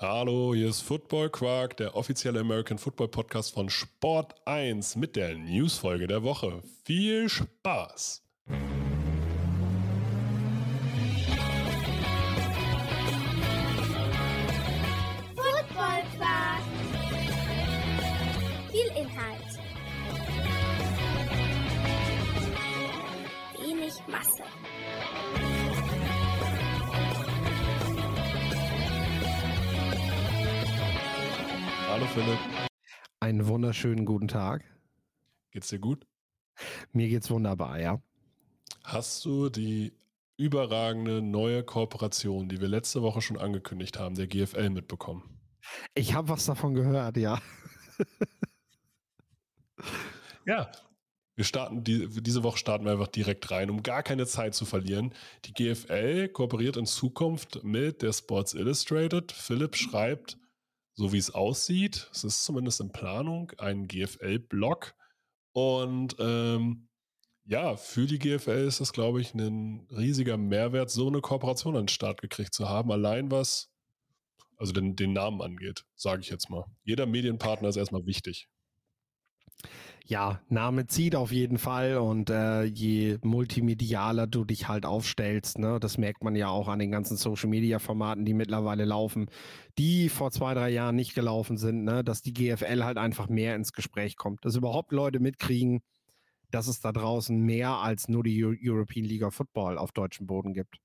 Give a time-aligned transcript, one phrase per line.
[0.00, 5.34] Hallo, hier ist Football Quark, der offizielle American Football Podcast von Sport 1 mit der
[5.34, 6.62] Newsfolge der Woche.
[6.84, 8.22] Viel Spaß!
[15.34, 16.62] Football Quark.
[18.70, 19.58] Viel Inhalt.
[23.58, 24.44] Wenig Masse.
[31.98, 32.38] Hallo Philipp,
[33.18, 34.62] Einen wunderschönen guten Tag.
[35.50, 36.06] geht's dir gut?
[36.92, 38.00] Mir geht's wunderbar, ja.
[38.84, 39.92] Hast du die
[40.36, 45.40] überragende neue Kooperation, die wir letzte Woche schon angekündigt haben, der GFL mitbekommen?
[45.96, 47.42] Ich habe was davon gehört, ja.
[50.46, 50.70] Ja.
[51.34, 54.66] Wir starten die, diese Woche starten wir einfach direkt rein, um gar keine Zeit zu
[54.66, 55.12] verlieren.
[55.46, 59.32] Die GFL kooperiert in Zukunft mit der Sports Illustrated.
[59.32, 60.38] Philipp schreibt,
[60.98, 64.96] so wie es aussieht, es ist zumindest in Planung, einen GFL-Blog.
[65.52, 66.88] Und ähm,
[67.44, 71.82] ja, für die GFL ist das, glaube ich, ein riesiger Mehrwert, so eine Kooperation an
[71.82, 72.90] den Start gekriegt zu haben.
[72.90, 73.70] Allein was,
[74.56, 76.64] also den, den Namen angeht, sage ich jetzt mal.
[76.82, 78.48] Jeder Medienpartner ist erstmal wichtig.
[80.08, 85.78] Ja, Name zieht auf jeden Fall und äh, je multimedialer du dich halt aufstellst, ne,
[85.78, 89.28] das merkt man ja auch an den ganzen Social Media Formaten, die mittlerweile laufen,
[89.76, 93.54] die vor zwei, drei Jahren nicht gelaufen sind, ne, dass die GFL halt einfach mehr
[93.54, 95.82] ins Gespräch kommt, dass überhaupt Leute mitkriegen,
[96.50, 100.26] dass es da draußen mehr als nur die Eu European League of Football auf deutschem
[100.26, 100.78] Boden gibt.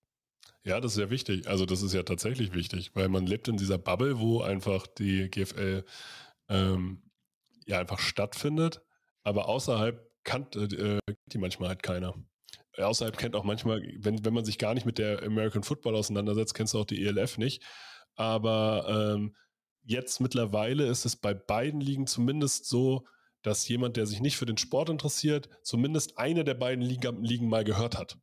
[0.66, 1.48] Ja, das ist ja wichtig.
[1.48, 5.30] Also das ist ja tatsächlich wichtig, weil man lebt in dieser Bubble, wo einfach die
[5.30, 5.86] GFL
[6.50, 7.04] ähm,
[7.66, 8.82] ja einfach stattfindet,
[9.24, 12.14] aber außerhalb kannt äh, die manchmal halt keiner.
[12.78, 16.56] Außerhalb kennt auch manchmal, wenn, wenn man sich gar nicht mit der American Football auseinandersetzt,
[16.56, 17.64] kennst du auch die ELF nicht.
[18.16, 19.36] Aber ähm,
[19.84, 23.06] jetzt mittlerweile ist es bei beiden Ligen zumindest so,
[23.44, 27.50] dass jemand, der sich nicht für den Sport interessiert, zumindest eine der beiden Liga, Ligen
[27.50, 28.18] mal gehört hat.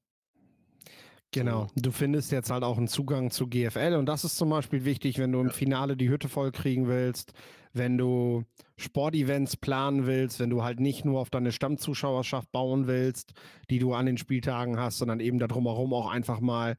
[1.32, 4.84] Genau, du findest jetzt halt auch einen Zugang zu GFL und das ist zum Beispiel
[4.84, 7.34] wichtig, wenn du im Finale die Hütte voll kriegen willst,
[7.72, 8.44] wenn du
[8.76, 13.32] Sportevents planen willst, wenn du halt nicht nur auf deine Stammzuschauerschaft bauen willst,
[13.70, 16.76] die du an den Spieltagen hast, sondern eben da drumherum auch einfach mal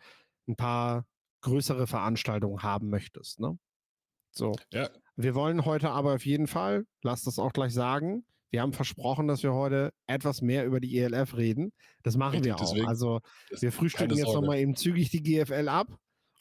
[0.48, 1.06] ein paar
[1.42, 3.40] größere Veranstaltungen haben möchtest.
[3.40, 3.58] Ne?
[4.32, 4.54] So.
[4.72, 8.74] Ja, Wir wollen heute aber auf jeden Fall, lass das auch gleich sagen, wir haben
[8.74, 11.72] versprochen, dass wir heute etwas mehr über die ELF reden.
[12.04, 12.60] Das machen Richtig, wir auch.
[12.60, 13.22] deswegen- Also
[13.60, 15.88] wir frühstücken jetzt nochmal eben zügig die GFL ab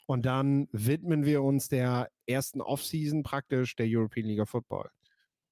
[0.07, 4.91] und dann widmen wir uns der ersten Offseason praktisch der European League of Football.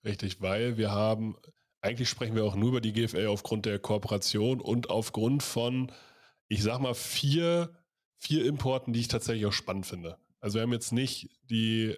[0.05, 1.37] Richtig, weil wir haben,
[1.81, 5.93] eigentlich sprechen wir auch nur über die GFL aufgrund der Kooperation und aufgrund von,
[6.47, 7.77] ich sag mal, vier,
[8.17, 10.19] vier Importen, die ich tatsächlich auch spannend finde.
[10.41, 11.97] Also wir haben jetzt nicht die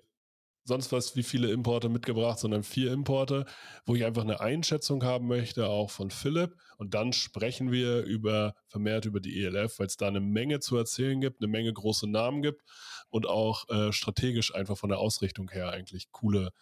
[0.65, 3.45] sonst was wie viele Importe mitgebracht, sondern vier Importe,
[3.87, 6.55] wo ich einfach eine Einschätzung haben möchte, auch von Philipp.
[6.77, 10.77] Und dann sprechen wir über vermehrt über die ELF, weil es da eine Menge zu
[10.77, 12.63] erzählen gibt, eine Menge große Namen gibt
[13.11, 16.53] und auch äh, strategisch einfach von der Ausrichtung her eigentlich coole,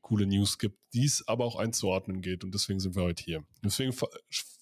[0.00, 2.42] coole News gibt, die es aber auch einzuordnen geht.
[2.44, 3.44] Und deswegen sind wir heute hier.
[3.64, 4.08] Deswegen fa-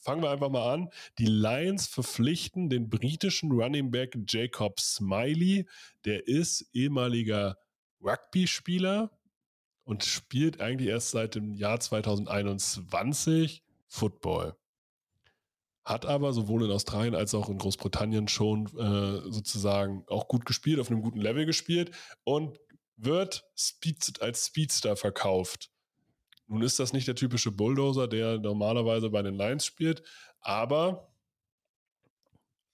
[0.02, 0.90] fangen wir einfach mal an.
[1.18, 5.66] Die Lions verpflichten den britischen Running Back Jacob Smiley.
[6.04, 7.56] Der ist ehemaliger
[8.02, 9.10] Rugby-Spieler
[9.84, 14.57] und spielt eigentlich erst seit dem Jahr 2021 Football.
[15.88, 20.80] Hat aber sowohl in Australien als auch in Großbritannien schon äh, sozusagen auch gut gespielt,
[20.80, 21.92] auf einem guten Level gespielt
[22.24, 22.60] und
[22.98, 25.70] wird Speed, als Speedster verkauft.
[26.46, 30.02] Nun ist das nicht der typische Bulldozer, der normalerweise bei den Lions spielt,
[30.40, 31.10] aber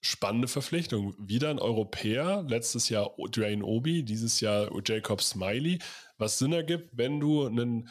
[0.00, 1.14] spannende Verpflichtung.
[1.16, 5.78] Wieder ein Europäer, letztes Jahr Dwayne Obi, dieses Jahr Jacob Smiley,
[6.18, 7.88] was Sinn ergibt, wenn du einen,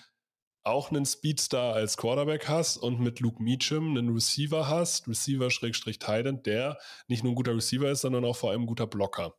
[0.63, 6.77] auch einen Speedstar als Quarterback hast und mit Luke Meacham einen Receiver hast, Receiver-Titan, der
[7.07, 9.35] nicht nur ein guter Receiver ist, sondern auch vor allem ein guter Blocker.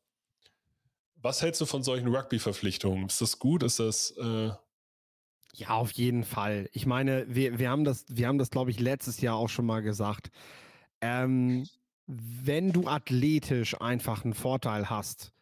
[1.17, 3.07] Was hältst du von solchen Rugby-Verpflichtungen?
[3.07, 3.63] Ist das gut?
[3.63, 4.51] Ist das äh,
[5.55, 6.69] Ja, auf jeden Fall.
[6.73, 9.65] Ich meine, wir, wir haben das, wir haben das, glaube ich, letztes Jahr auch schon
[9.65, 10.31] mal gesagt.
[11.01, 11.67] Ähm,
[12.07, 15.33] wenn du athletisch einfach einen Vorteil hast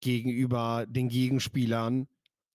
[0.00, 2.08] gegenüber den Gegenspielern,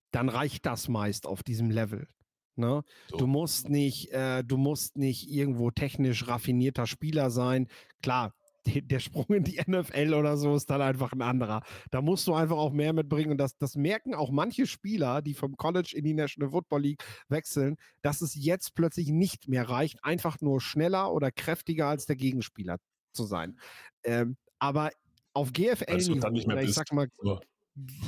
[0.10, 2.08] dann reicht das meist auf diesem Level.
[2.56, 2.84] Ne?
[3.10, 3.18] so?
[3.18, 7.68] Du musst nicht, äh, du musst nicht irgendwo technisch raffinierter Spieler sein.
[8.02, 8.34] Klar,
[8.68, 11.62] de- der Sprung in die NFL oder so ist dann einfach ein anderer.
[11.92, 13.32] Da musst du einfach auch mehr mitbringen.
[13.32, 17.04] Und das, das merken auch manche Spieler, die vom College in die National Football League
[17.30, 22.16] wechseln, dass es jetzt plötzlich nicht mehr reicht, einfach nur schneller oder kräftiger als der
[22.16, 22.78] Gegenspieler
[23.14, 23.60] zu sein.
[24.04, 24.92] Ähm, aber
[25.34, 27.08] auf GFL-Niveau, oder ich sag mal,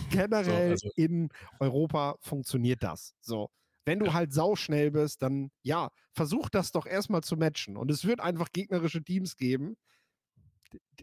[0.10, 0.90] generell so, also.
[0.96, 1.30] in
[1.60, 3.16] Europa funktioniert das.
[3.22, 3.50] So.
[3.86, 4.14] Wenn du ja.
[4.14, 7.78] halt sauschnell bist, dann ja, versuch das doch erstmal zu matchen.
[7.78, 9.76] Und es wird einfach gegnerische Teams geben,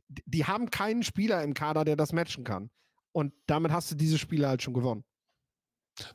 [0.09, 2.71] die, die haben keinen Spieler im Kader, der das matchen kann.
[3.13, 5.05] Und damit hast du diese Spiele halt schon gewonnen.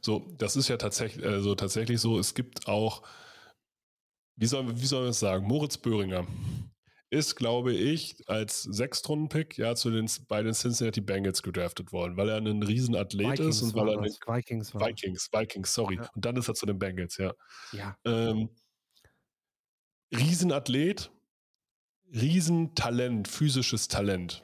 [0.02, 2.18] So, das ist ja tatsächlich, also tatsächlich so.
[2.18, 3.04] Es gibt auch,
[4.36, 6.26] wie soll, wie soll man es sagen, Moritz Böhringer
[7.16, 12.28] ist, glaube ich, als Sechstrunden-Pick ja zu den, bei den Cincinnati Bengals gedraftet worden, weil
[12.28, 14.20] er ein Riesenathlet Vikings ist und weil er das.
[14.28, 15.96] Vikings, Vikings, Vikings, sorry.
[15.96, 16.10] Ja.
[16.14, 17.34] Und dann ist er zu den Bengals, ja.
[17.72, 17.98] Ja.
[18.04, 18.50] Ähm,
[20.14, 21.10] Riesenathlet,
[22.14, 24.44] Riesentalent, physisches Talent.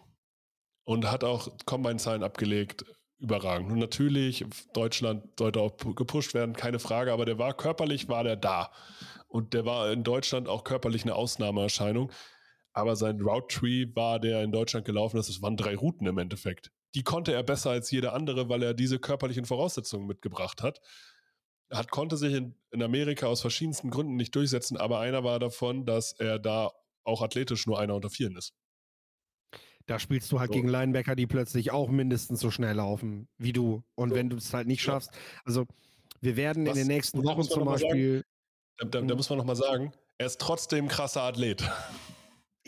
[0.84, 2.86] Und hat auch Combine-Zahlen abgelegt,
[3.20, 3.72] überragend.
[3.72, 8.38] Und natürlich, Deutschland sollte auch gepusht werden, keine Frage, aber der war körperlich, war der
[8.38, 8.72] da.
[9.28, 12.12] Und der war in Deutschland auch körperlich eine Ausnahmeerscheinung.
[12.74, 16.18] Aber sein Route Tree war, der in Deutschland gelaufen ist, es waren drei Routen im
[16.18, 16.72] Endeffekt.
[16.96, 20.82] Die konnte er besser als jeder andere, weil er diese körperlichen Voraussetzungen mitgebracht hat.
[21.70, 25.40] Er hat, konnte sich in, in Amerika aus verschiedensten Gründen nicht durchsetzen, aber einer war
[25.40, 26.72] davon, dass er da
[27.04, 28.54] auch athletisch nur einer unter vielen ist.
[29.86, 30.54] Da spielst du halt so.
[30.54, 33.84] gegen Linebacker, die plötzlich auch mindestens so schnell laufen wie du.
[33.96, 34.16] Und so.
[34.16, 35.12] wenn du es halt nicht schaffst,
[35.44, 35.66] also
[36.22, 38.24] wir werden Was, in den nächsten Wochen zum Beispiel.
[38.78, 41.70] Sagen, da, da, da, muss man nochmal sagen, er ist trotzdem krasser Athlet.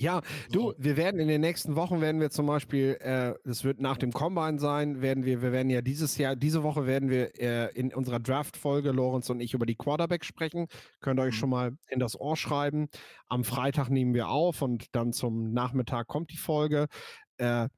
[0.04, 0.22] Ja,
[0.52, 3.96] du, wir werden in den nächsten Wochen werden wir zum Beispiel, äh, das wird nach
[3.96, 7.72] dem Combine sein, werden wir, wir werden ja dieses Jahr, diese Woche werden wir äh,
[7.74, 10.68] in unserer Draft-Folge, Lorenz und ich, über die Quarterback sprechen.
[11.00, 11.40] Könnt ihr euch mhm.
[11.40, 12.90] schon mal in das Ohr schreiben.
[13.30, 16.88] Am Freitag nehmen wir auf und dann zum Nachmittag kommt die Folge.
[17.38, 17.70] Äh,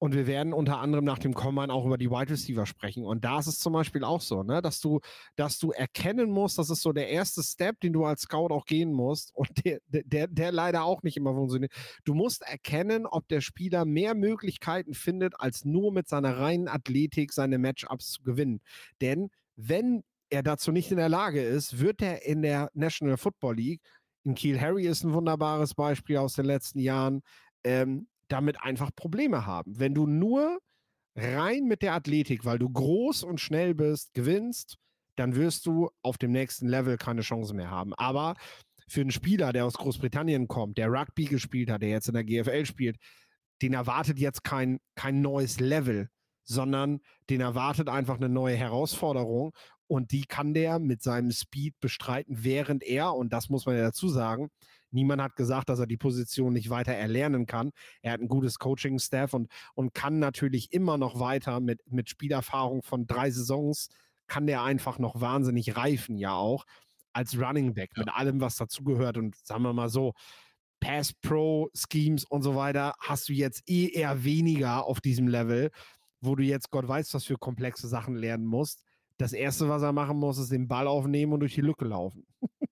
[0.00, 3.04] und wir werden unter anderem nach dem Combine auch über die Wide Receiver sprechen.
[3.04, 5.00] Und da ist es zum Beispiel auch so, ne, dass du,
[5.36, 8.64] dass du erkennen musst, das ist so der erste Step, den du als Scout auch
[8.64, 11.72] gehen musst und der, der, der leider auch nicht immer funktioniert.
[12.04, 17.34] Du musst erkennen, ob der Spieler mehr Möglichkeiten findet, als nur mit seiner reinen Athletik
[17.34, 18.62] seine Matchups zu gewinnen.
[19.02, 23.56] Denn wenn er dazu nicht in der Lage ist, wird er in der National Football
[23.56, 23.82] League,
[24.24, 27.22] in Kiel Harry ist ein wunderbares Beispiel aus den letzten Jahren,
[27.64, 29.78] ähm, damit einfach Probleme haben.
[29.78, 30.58] Wenn du nur
[31.14, 34.76] rein mit der Athletik, weil du groß und schnell bist, gewinnst,
[35.16, 37.94] dann wirst du auf dem nächsten Level keine Chance mehr haben.
[37.94, 38.34] Aber
[38.88, 42.24] für einen Spieler, der aus Großbritannien kommt, der Rugby gespielt hat, der jetzt in der
[42.24, 42.96] GFL spielt,
[43.62, 46.08] den erwartet jetzt kein, kein neues Level,
[46.44, 49.52] sondern den erwartet einfach eine neue Herausforderung
[49.86, 53.82] und die kann der mit seinem Speed bestreiten, während er, und das muss man ja
[53.82, 54.48] dazu sagen,
[54.90, 57.70] Niemand hat gesagt, dass er die Position nicht weiter erlernen kann.
[58.02, 62.82] Er hat ein gutes Coaching-Staff und, und kann natürlich immer noch weiter mit, mit Spielerfahrung
[62.82, 63.88] von drei Saisons,
[64.26, 66.64] kann der einfach noch wahnsinnig reifen, ja auch,
[67.12, 68.04] als Running Back ja.
[68.04, 69.16] mit allem, was dazugehört.
[69.16, 70.14] Und sagen wir mal so,
[70.80, 75.70] Pass Pro Schemes und so weiter hast du jetzt eh eher weniger auf diesem Level,
[76.20, 78.82] wo du jetzt Gott weiß, was für komplexe Sachen lernen musst.
[79.18, 82.26] Das erste, was er machen muss, ist den Ball aufnehmen und durch die Lücke laufen.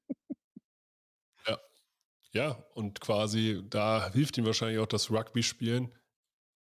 [2.38, 5.90] Ja, und quasi da hilft ihm wahrscheinlich auch das Rugby-Spielen.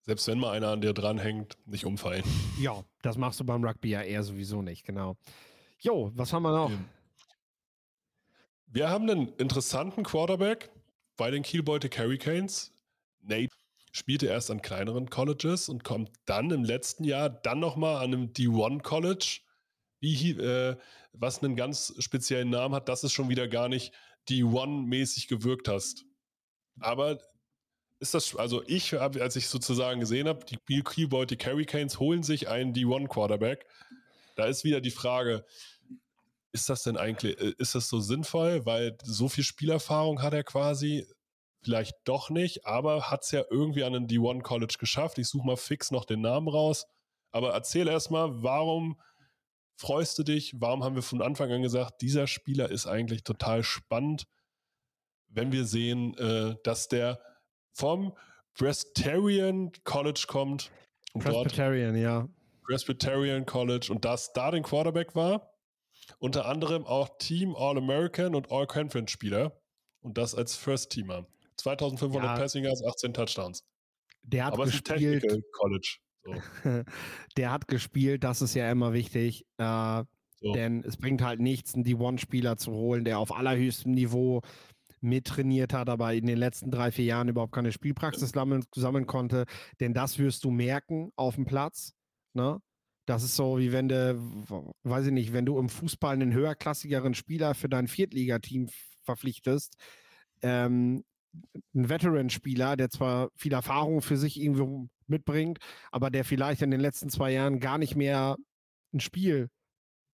[0.01, 2.21] Selbst wenn mal einer an dir dranhängt, nicht umfallen.
[2.59, 5.15] Ja, das machst du beim Rugby ja eher sowieso nicht, genau.
[5.79, 6.71] Jo, was haben wir noch?
[8.65, 10.69] Wir haben einen interessanten Quarterback
[11.15, 12.73] bei den Kielbeute Hurricanes.
[13.21, 13.55] Nate
[13.93, 18.33] spielte erst an kleineren Colleges und kommt dann im letzten Jahr dann nochmal an einem
[18.33, 19.39] D1 College,
[20.01, 20.75] wie, äh,
[21.13, 22.89] was einen ganz speziellen Namen hat.
[22.89, 23.93] Das ist schon wieder gar nicht
[24.29, 26.05] D1-mäßig gewirkt hast.
[26.79, 27.19] Aber
[27.99, 32.23] ist das, also ich habe, als ich sozusagen gesehen habe, die Keyboard, die Hurricanes holen
[32.23, 33.65] sich einen D1-Quarterback.
[34.35, 35.45] Da ist wieder die Frage,
[36.51, 38.65] ist das denn eigentlich, äh, ist das so sinnvoll?
[38.65, 41.07] Weil so viel Spielerfahrung hat er quasi
[41.63, 45.17] vielleicht doch nicht, aber hat es ja irgendwie an ein D1 College geschafft.
[45.17, 46.85] Ich suche mal fix noch den Namen raus.
[47.31, 48.99] Aber erzähl erstmal, warum
[49.77, 50.55] freust du dich?
[50.59, 54.25] Warum haben wir von Anfang an gesagt, dieser Spieler ist eigentlich total spannend,
[55.27, 57.19] wenn wir sehen, äh, dass der
[57.73, 58.15] vom
[58.53, 60.71] Presbyterian College kommt.
[61.13, 62.27] Und Presbyterian, ja.
[62.65, 65.49] Presbyterian College und da Starting Quarterback war.
[66.19, 69.59] Unter anderem auch Team All-American und All-Conference-Spieler.
[70.01, 71.25] Und das als First-Teamer.
[71.57, 72.35] 2500 ja.
[72.35, 73.63] Passing Yards, 18 Touchdowns.
[74.23, 75.25] Der hat Aber gespielt.
[75.53, 75.97] College.
[76.23, 76.33] So.
[77.37, 79.45] Der hat gespielt, das ist ja immer wichtig.
[79.57, 80.03] Äh,
[80.41, 80.53] so.
[80.53, 84.41] Denn es bringt halt nichts, einen D1-Spieler zu holen, der auf allerhöchstem Niveau
[84.99, 89.45] mittrainiert hat, aber in den letzten drei, vier Jahren überhaupt keine Spielpraxis sammeln, konnte.
[89.79, 91.93] Denn das wirst du merken auf dem Platz.
[92.33, 92.59] Ne?
[93.05, 94.17] Das ist so, wie wenn du,
[94.83, 98.69] weiß ich nicht, wenn du im Fußball einen höherklassigeren Spieler für dein Viertligateam
[99.03, 99.75] verpflichtest,
[100.41, 101.03] ähm,
[101.75, 105.59] ein Veteran-Spieler, der zwar viel Erfahrung für sich irgendwo mitbringt,
[105.91, 108.37] aber der vielleicht in den letzten zwei Jahren gar nicht mehr
[108.93, 109.49] ein Spiel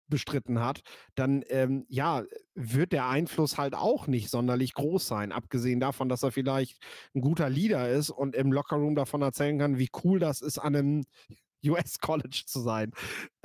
[0.10, 0.82] bestritten hat,
[1.16, 2.24] dann ähm, ja,
[2.56, 6.78] wird der Einfluss halt auch nicht sonderlich groß sein, abgesehen davon, dass er vielleicht
[7.16, 10.76] ein guter Leader ist und im Lockerroom davon erzählen kann, wie cool das ist, an
[10.76, 11.04] einem
[11.66, 12.92] US-College zu sein.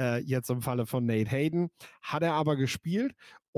[0.00, 1.70] Äh, jetzt im Falle von Nate Hayden.
[2.02, 3.14] Hat er aber gespielt.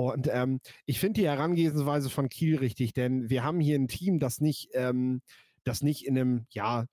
[0.08, 4.18] Und ähm, ich finde die Herangehensweise von Kiel richtig, denn wir haben hier ein Team,
[4.18, 5.20] das nicht, ähm,
[5.64, 6.86] das nicht in einem, ja,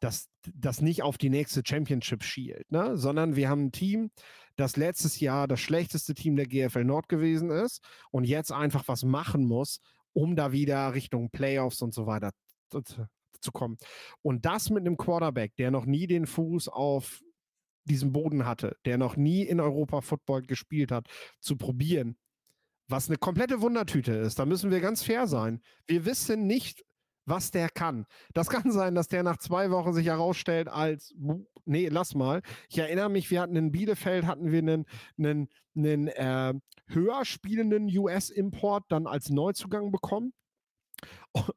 [0.00, 2.96] das, das nicht auf die nächste Championship schielt, ne?
[2.96, 4.10] sondern wir haben ein Team,
[4.56, 9.04] das letztes Jahr das schlechteste Team der GFL Nord gewesen ist und jetzt einfach was
[9.04, 9.80] machen muss,
[10.12, 12.30] um da wieder Richtung Playoffs und so weiter
[12.70, 13.76] zu, kommen.
[14.22, 17.20] Und das mit einem Quarterback, der noch nie den Fuß auf
[17.84, 21.06] diesem Boden hatte, der noch nie in Europa Football gespielt hat,
[21.40, 22.16] zu probieren,
[22.88, 24.38] was eine komplette Wundertüte ist.
[24.38, 25.60] Da müssen wir ganz fair sein.
[25.86, 26.84] Wir wissen nicht,
[27.24, 28.06] was der kann.
[28.32, 31.14] Das kann sein, dass der nach zwei Wochen sich herausstellt als,
[31.64, 32.42] nee, lass mal.
[32.68, 34.84] Ich erinnere mich, wir hatten in Bielefeld, hatten wir einen,
[35.18, 36.54] einen, einen äh,
[36.88, 40.32] höher spielenden US-Import dann als Neuzugang bekommen.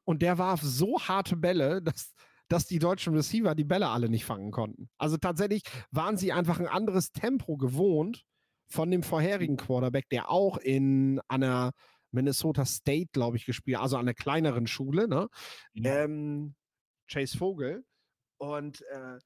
[0.03, 2.13] Und der warf so harte Bälle, dass,
[2.49, 4.89] dass die deutschen Receiver die Bälle alle nicht fangen konnten.
[4.97, 8.25] Also tatsächlich waren sie einfach ein anderes Tempo gewohnt
[8.69, 11.71] von dem vorherigen Quarterback, der auch in einer
[12.11, 15.27] Minnesota State, glaube ich, gespielt, also an einer kleineren Schule, ne?
[15.73, 15.85] Mhm.
[15.85, 16.55] Ähm,
[17.07, 17.83] Chase Vogel.
[18.37, 19.19] Und äh,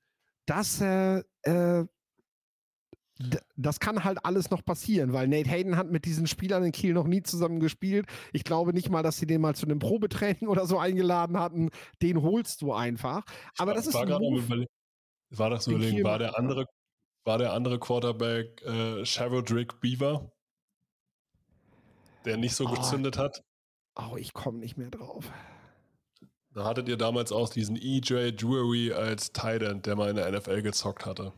[0.45, 1.85] das, äh, äh,
[3.55, 6.93] das kann halt alles noch passieren, weil Nate Hayden hat mit diesen Spielern in Kiel
[6.93, 8.07] noch nie zusammen gespielt.
[8.31, 11.69] Ich glaube nicht mal, dass sie den mal zu einem Probetraining oder so eingeladen hatten.
[12.01, 13.23] Den holst du einfach.
[13.57, 14.67] Aber war, das ist war gerade
[15.29, 16.67] war das überlegen, war der andere,
[17.25, 20.31] war der andere Quarterback äh, Sharodrick Beaver?
[22.25, 23.43] der nicht so oh, gezündet hat.
[23.95, 25.31] Oh, ich komme nicht mehr drauf.
[26.53, 30.61] Da hattet ihr damals auch diesen EJ Drury als Tight der mal in der NFL
[30.61, 31.33] gezockt hatte.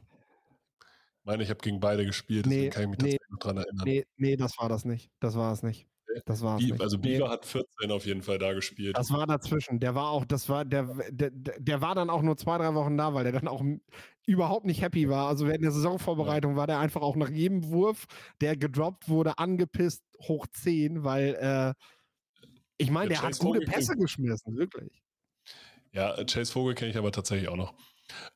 [1.19, 3.57] Ich meine, ich habe gegen beide gespielt, deswegen nee, kann ich mich nee, noch dran
[3.57, 3.85] erinnern.
[3.85, 5.09] Nee, nee, das war das nicht.
[5.19, 5.87] Das war es nicht.
[6.25, 7.31] Das war Wie, Also Beaver nee.
[7.31, 8.97] hat 14 auf jeden Fall da gespielt.
[8.97, 9.79] Das war dazwischen.
[9.79, 12.97] Der war auch, das war, der, der, der war dann auch nur zwei, drei Wochen
[12.97, 13.63] da, weil der dann auch
[14.25, 15.27] überhaupt nicht happy war.
[15.27, 16.57] Also während der Saisonvorbereitung ja.
[16.57, 18.05] war der einfach auch nach jedem Wurf,
[18.41, 21.73] der gedroppt wurde, angepisst hoch 10, weil äh,
[22.77, 25.01] ich meine, der, der hat gute Pässe geschmissen, wirklich.
[25.91, 27.73] Ja, Chase Vogel kenne ich aber tatsächlich auch noch.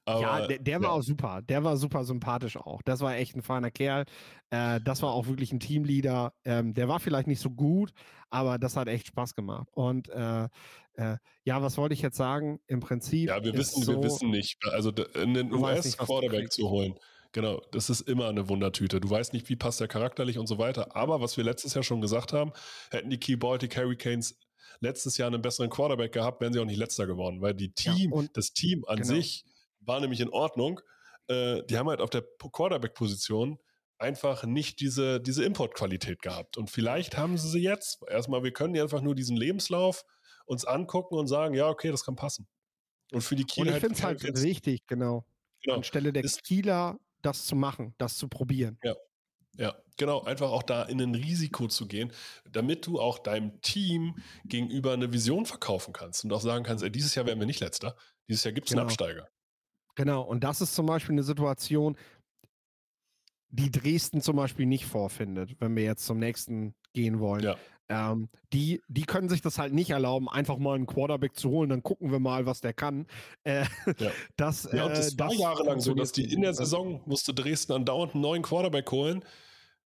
[0.05, 1.41] Aber, ja, der, der war auch super.
[1.41, 2.81] Der war super sympathisch auch.
[2.83, 4.05] Das war echt ein feiner Kerl.
[4.49, 6.33] Äh, das war auch wirklich ein Teamleader.
[6.45, 7.91] Ähm, der war vielleicht nicht so gut,
[8.29, 9.67] aber das hat echt Spaß gemacht.
[9.71, 10.45] Und äh,
[10.93, 12.59] äh, ja, was wollte ich jetzt sagen?
[12.67, 13.29] Im Prinzip.
[13.29, 14.57] Ja, wir wissen, so, wir wissen nicht.
[14.71, 16.95] Also in den US-Quarterback zu holen.
[17.31, 18.99] Genau, das ist immer eine Wundertüte.
[18.99, 20.95] Du weißt nicht, wie passt der charakterlich und so weiter.
[20.95, 22.51] Aber was wir letztes Jahr schon gesagt haben,
[22.89, 24.35] hätten die Key Baltic Hurricanes
[24.79, 28.11] letztes Jahr einen besseren Quarterback gehabt, wären sie auch nicht letzter geworden, weil die Team,
[28.13, 29.07] ja, das Team an genau.
[29.07, 29.43] sich
[29.89, 30.79] war nämlich in Ordnung.
[31.27, 33.59] Äh, die haben halt auf der Quarterback-Position
[33.97, 36.57] einfach nicht diese, diese Importqualität gehabt.
[36.57, 38.01] Und vielleicht haben sie sie jetzt.
[38.07, 40.05] Erstmal, wir können einfach nur diesen Lebenslauf
[40.45, 42.47] uns angucken und sagen, ja, okay, das kann passen.
[43.11, 43.63] Und für die Kieler.
[43.63, 45.25] Und ich halt finde es halt jetzt, wichtig, genau,
[45.61, 45.77] genau.
[45.77, 48.79] Anstelle der ist, Kieler das zu machen, das zu probieren.
[48.83, 48.95] Ja.
[49.57, 52.13] Ja, genau, einfach auch da in ein Risiko zu gehen,
[52.49, 54.15] damit du auch deinem Team
[54.45, 57.59] gegenüber eine Vision verkaufen kannst und auch sagen kannst, ey, dieses Jahr werden wir nicht
[57.59, 57.97] letzter,
[58.29, 58.83] dieses Jahr gibt es genau.
[58.83, 59.27] einen Absteiger.
[59.99, 61.97] Genau, und das ist zum Beispiel eine Situation,
[63.49, 67.43] die Dresden zum Beispiel nicht vorfindet, wenn wir jetzt zum nächsten gehen wollen.
[67.43, 67.57] Ja.
[67.89, 71.69] Ähm, die, die können sich das halt nicht erlauben, einfach mal einen Quarterback zu holen,
[71.69, 73.07] dann gucken wir mal, was der kann.
[73.43, 73.65] Äh,
[73.97, 74.11] ja.
[74.37, 77.33] Das, ja, und das äh, war das jahrelang so, dass die in der Saison musste
[77.33, 79.25] Dresden andauernd einen neuen Quarterback holen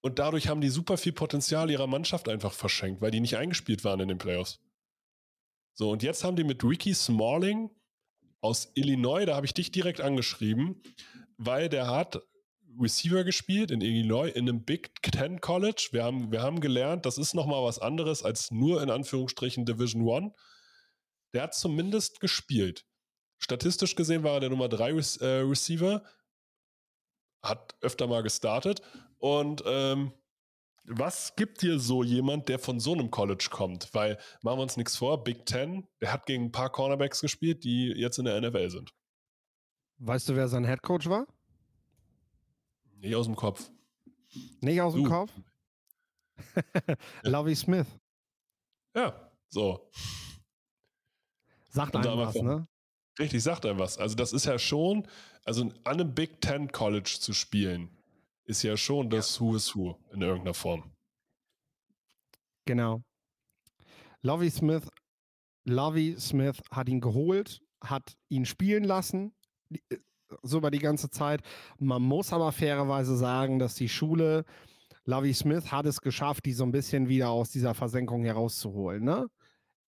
[0.02, 3.86] und dadurch haben die super viel Potenzial ihrer Mannschaft einfach verschenkt, weil die nicht eingespielt
[3.86, 4.60] waren in den Playoffs.
[5.76, 7.70] So, und jetzt haben die mit Ricky Smalling
[8.44, 10.84] aus Illinois, da habe ich dich direkt angeschrieben,
[11.38, 12.22] weil der hat
[12.80, 15.90] Receiver gespielt in Illinois in einem Big Ten College.
[15.92, 20.02] Wir haben, wir haben gelernt, das ist nochmal was anderes als nur in Anführungsstrichen Division
[20.04, 20.34] One.
[21.34, 22.86] Der hat zumindest gespielt.
[23.40, 26.04] Statistisch gesehen war er der Nummer 3 äh, Receiver,
[27.42, 28.82] hat öfter mal gestartet.
[29.20, 30.12] Und ähm,
[30.86, 33.94] was gibt dir so jemand, der von so einem College kommt?
[33.94, 37.64] Weil, machen wir uns nichts vor, Big Ten, der hat gegen ein paar Cornerbacks gespielt,
[37.64, 38.94] die jetzt in der NFL sind.
[40.00, 41.26] Weißt du, wer sein Head Coach war?
[42.98, 43.72] Nicht aus dem Kopf.
[44.62, 45.32] Nicht aus dem Kopf?
[47.24, 47.88] Lovey Smith.
[48.96, 49.90] Ja, so.
[51.70, 52.68] Sagt einem was, ne?
[53.20, 53.98] Richtig, sagt einem was.
[53.98, 55.08] Also das ist ja schon,
[55.46, 57.90] also an einem Big Ten College zu spielen,
[58.46, 59.40] ist ja schon das.
[59.40, 60.92] Who is Who in irgendeiner Form.
[62.66, 63.02] Genau.
[64.22, 64.88] Lovey Smith
[65.66, 69.34] Lovey Smith hat ihn geholt, hat ihn spielen lassen,
[69.72, 69.98] äh,
[70.42, 71.42] so über die ganze Zeit.
[71.78, 74.46] Man muss aber fairerweise sagen, dass die Schule,
[75.06, 79.04] Lovey Smith hat es geschafft, die so ein bisschen wieder aus dieser Versenkung herauszuholen.
[79.04, 79.28] Ne?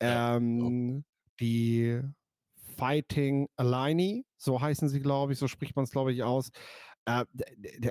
[0.01, 0.35] Ja.
[0.35, 1.03] Ähm,
[1.39, 2.01] die
[2.77, 6.51] Fighting Alini, so heißen sie, glaube ich, so spricht man es, glaube ich, aus.
[7.05, 7.25] Äh,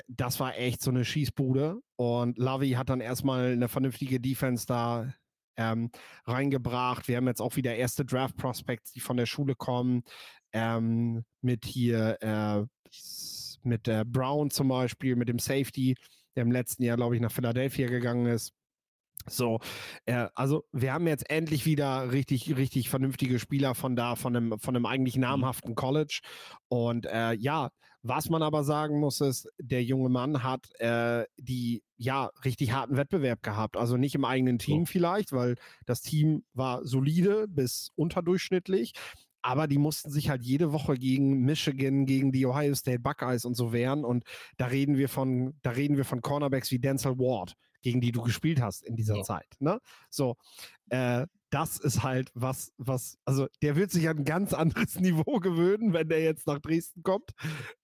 [0.08, 1.80] das war echt so eine Schießbude.
[1.96, 5.12] Und Lovey hat dann erstmal eine vernünftige Defense da
[5.56, 5.90] ähm,
[6.26, 7.08] reingebracht.
[7.08, 10.02] Wir haben jetzt auch wieder erste Draft Prospects, die von der Schule kommen.
[10.52, 12.64] Ähm, mit hier, äh,
[13.62, 15.96] mit der Brown zum Beispiel, mit dem Safety,
[16.36, 18.52] der im letzten Jahr, glaube ich, nach Philadelphia gegangen ist.
[19.26, 19.60] So,
[20.04, 24.58] äh, also wir haben jetzt endlich wieder richtig, richtig vernünftige Spieler von da, von einem,
[24.58, 25.22] von einem eigentlich mhm.
[25.22, 26.20] namhaften College.
[26.68, 27.70] Und äh, ja,
[28.06, 32.98] was man aber sagen muss, ist, der junge Mann hat äh, die ja richtig harten
[32.98, 33.78] Wettbewerb gehabt.
[33.78, 34.92] Also nicht im eigenen Team so.
[34.92, 35.56] vielleicht, weil
[35.86, 38.92] das Team war solide bis unterdurchschnittlich.
[39.40, 43.54] Aber die mussten sich halt jede Woche gegen Michigan, gegen die Ohio State Buckeyes und
[43.54, 44.04] so wehren.
[44.04, 44.24] Und
[44.58, 48.22] da reden wir von, da reden wir von Cornerbacks wie Denzel Ward, gegen die du
[48.22, 49.22] gespielt hast in dieser ja.
[49.22, 49.56] Zeit.
[49.60, 49.78] Ne?
[50.10, 50.36] So,
[50.88, 55.38] äh, das ist halt was, was, also der wird sich an ein ganz anderes Niveau
[55.38, 57.30] gewöhnen, wenn der jetzt nach Dresden kommt.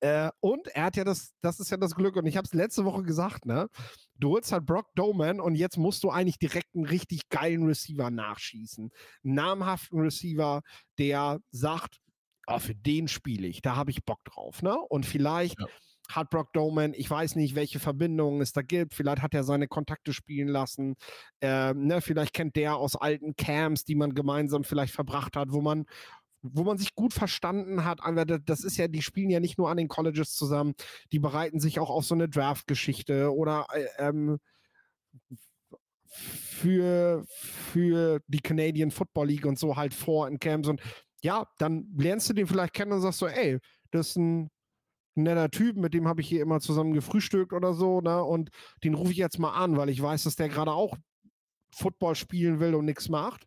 [0.00, 2.54] Äh, und er hat ja das, das ist ja das Glück, und ich habe es
[2.54, 3.68] letzte Woche gesagt, ne?
[4.16, 8.10] Du holst halt Brock Doman und jetzt musst du eigentlich direkt einen richtig geilen Receiver
[8.10, 8.90] nachschießen.
[9.24, 10.62] Einen namhaften Receiver,
[10.98, 12.00] der sagt,
[12.46, 14.76] oh, für den spiele ich, da habe ich Bock drauf, ne?
[14.88, 15.60] Und vielleicht.
[15.60, 15.66] Ja
[16.14, 18.94] hat Brock Doman, ich weiß nicht, welche Verbindungen es da gibt.
[18.94, 20.96] Vielleicht hat er seine Kontakte spielen lassen.
[21.40, 25.60] Ähm, ne, vielleicht kennt der aus alten Camps, die man gemeinsam vielleicht verbracht hat, wo
[25.60, 25.86] man
[26.42, 28.00] wo man sich gut verstanden hat.
[28.46, 30.72] Das ist ja, die spielen ja nicht nur an den Colleges zusammen,
[31.12, 34.38] die bereiten sich auch auf so eine Draft-Geschichte oder äh, ähm,
[36.06, 40.80] für, für die Canadian Football League und so halt vor in Camps und
[41.22, 43.58] ja, dann lernst du den vielleicht kennen und sagst so, ey,
[43.90, 44.50] das ist ein
[45.22, 48.22] netter Typ, mit dem habe ich hier immer zusammen gefrühstückt oder so, ne?
[48.22, 48.50] Und
[48.84, 50.96] den rufe ich jetzt mal an, weil ich weiß, dass der gerade auch
[51.72, 53.46] Football spielen will und nichts macht.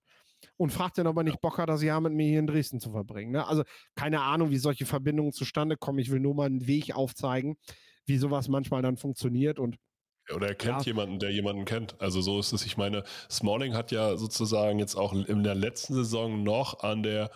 [0.57, 2.79] Und fragt dann, ob er nicht Bock hat, das Jahr mit mir hier in Dresden
[2.79, 3.31] zu verbringen.
[3.31, 3.47] Ne?
[3.47, 3.63] Also
[3.95, 5.99] keine Ahnung, wie solche Verbindungen zustande kommen.
[5.99, 7.55] Ich will nur mal einen Weg aufzeigen,
[8.05, 9.57] wie sowas manchmal dann funktioniert.
[9.57, 9.77] Und
[10.33, 10.93] oder er kennt ja.
[10.93, 11.99] jemanden, der jemanden kennt.
[12.01, 12.65] Also so ist es.
[12.65, 17.31] Ich meine, Smalling hat ja sozusagen jetzt auch in der letzten Saison noch an der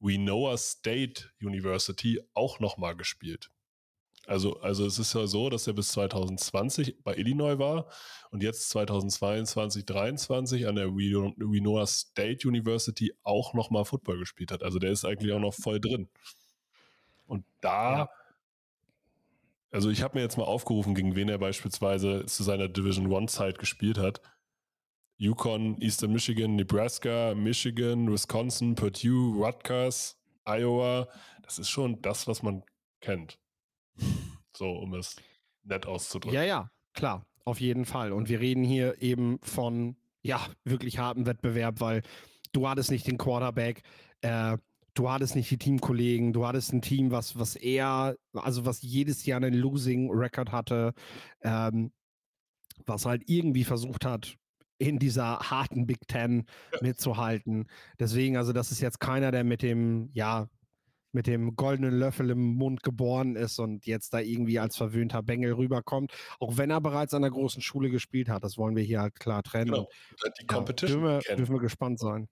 [0.00, 3.50] Winoa State University auch nochmal gespielt.
[4.26, 7.86] Also, also es ist ja so, dass er bis 2020 bei Illinois war
[8.30, 14.62] und jetzt 2022, 2023 an der Winona State University auch nochmal Football gespielt hat.
[14.62, 16.08] Also der ist eigentlich auch noch voll drin.
[17.26, 18.10] Und da, ja.
[19.72, 23.26] also ich habe mir jetzt mal aufgerufen, gegen wen er beispielsweise zu seiner Division One
[23.26, 24.20] Zeit gespielt hat.
[25.16, 31.08] Yukon, Eastern Michigan, Nebraska, Michigan, Wisconsin, Purdue, Rutgers, Iowa.
[31.42, 32.62] Das ist schon das, was man
[33.00, 33.41] kennt.
[34.54, 35.16] So, um es
[35.64, 36.34] nett auszudrücken.
[36.34, 38.12] Ja, ja, klar, auf jeden Fall.
[38.12, 42.02] Und wir reden hier eben von, ja, wirklich hartem Wettbewerb, weil
[42.52, 43.82] du hattest nicht den Quarterback,
[44.20, 44.58] äh,
[44.94, 49.24] du hattest nicht die Teamkollegen, du hattest ein Team, was, was eher, also was jedes
[49.24, 50.92] Jahr einen Losing Record hatte,
[51.42, 51.92] ähm,
[52.86, 54.36] was halt irgendwie versucht hat,
[54.78, 56.44] in dieser harten Big Ten
[56.80, 57.68] mitzuhalten.
[57.98, 60.48] Deswegen, also das ist jetzt keiner, der mit dem, ja,
[61.12, 65.52] mit dem goldenen Löffel im Mund geboren ist und jetzt da irgendwie als verwöhnter Bengel
[65.52, 68.44] rüberkommt, auch wenn er bereits an der großen Schule gespielt hat.
[68.44, 69.72] Das wollen wir hier halt klar trennen.
[69.72, 69.88] Genau.
[70.40, 72.28] Die Competition ja, dürfen, wir, dürfen wir gespannt sein.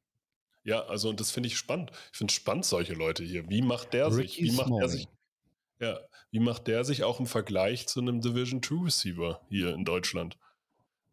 [0.63, 1.91] Ja, also und das finde ich spannend.
[2.13, 3.49] Ich finde spannend solche Leute hier.
[3.49, 4.43] Wie macht der Ricky sich?
[4.43, 4.81] Wie macht Smalling.
[4.81, 5.09] der sich?
[5.79, 9.85] Ja, wie macht der sich auch im Vergleich zu einem Division 2 Receiver hier in
[9.85, 10.39] Deutschland?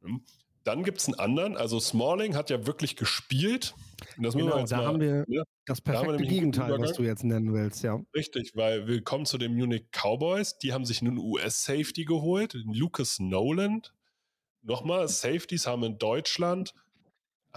[0.02, 0.22] Hm?
[0.68, 3.74] Dann gibt es einen anderen, also Smalling hat ja wirklich gespielt.
[4.18, 7.84] Das genau, da mal, haben wir ja, das perfekte Gegenteil, was du jetzt nennen willst,
[7.84, 8.02] ja.
[8.14, 13.18] Richtig, weil wir kommen zu den Munich Cowboys, die haben sich nun US-Safety geholt, Lucas
[13.20, 13.94] Noland.
[14.62, 16.74] Nochmal, Safeties haben in Deutschland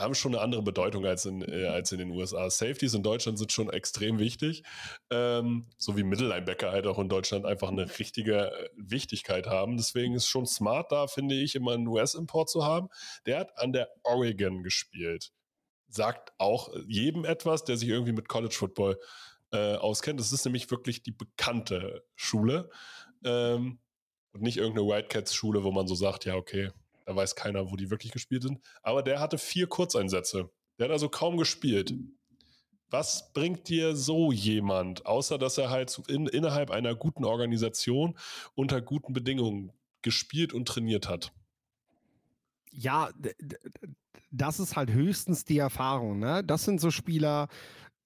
[0.00, 2.50] haben schon eine andere Bedeutung als in, äh, als in den USA.
[2.50, 4.62] Safeties in Deutschland sind schon extrem wichtig,
[5.10, 9.76] ähm, so wie Mittellinebacker halt auch in Deutschland einfach eine richtige äh, Wichtigkeit haben.
[9.76, 12.88] Deswegen ist schon smart da, finde ich, immer einen US-Import zu haben.
[13.26, 15.32] Der hat an der Oregon gespielt.
[15.88, 18.98] Sagt auch jedem etwas, der sich irgendwie mit College Football
[19.52, 20.20] äh, auskennt.
[20.20, 22.70] Das ist nämlich wirklich die bekannte Schule.
[23.24, 23.80] Ähm,
[24.32, 26.70] und nicht irgendeine Wildcats-Schule, wo man so sagt, ja, okay,
[27.10, 28.60] da weiß keiner, wo die wirklich gespielt sind.
[28.82, 30.50] Aber der hatte vier Kurzeinsätze.
[30.78, 31.94] Der hat also kaum gespielt.
[32.88, 38.16] Was bringt dir so jemand, außer dass er halt in, innerhalb einer guten Organisation
[38.54, 41.32] unter guten Bedingungen gespielt und trainiert hat?
[42.72, 43.10] ja,
[44.30, 46.18] das ist halt höchstens die Erfahrung.
[46.18, 46.42] Ne?
[46.44, 47.48] Das sind so Spieler,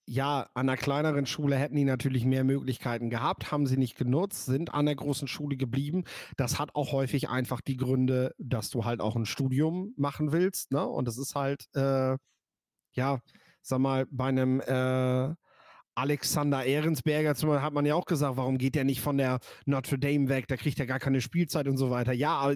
[0.07, 4.47] ja, an einer kleineren Schule hätten die natürlich mehr Möglichkeiten gehabt, haben sie nicht genutzt,
[4.47, 6.05] sind an der großen Schule geblieben.
[6.37, 10.73] Das hat auch häufig einfach die Gründe, dass du halt auch ein Studium machen willst.
[10.73, 10.87] Ne?
[10.87, 12.17] Und das ist halt, äh,
[12.93, 13.21] ja,
[13.63, 15.35] sag mal, bei einem äh,
[15.97, 19.39] Alexander Ehrensberger zum Beispiel hat man ja auch gesagt, warum geht der nicht von der
[19.65, 20.49] Notre Dame weg?
[20.49, 22.13] Da kriegt er gar keine Spielzeit und so weiter.
[22.13, 22.53] Ja,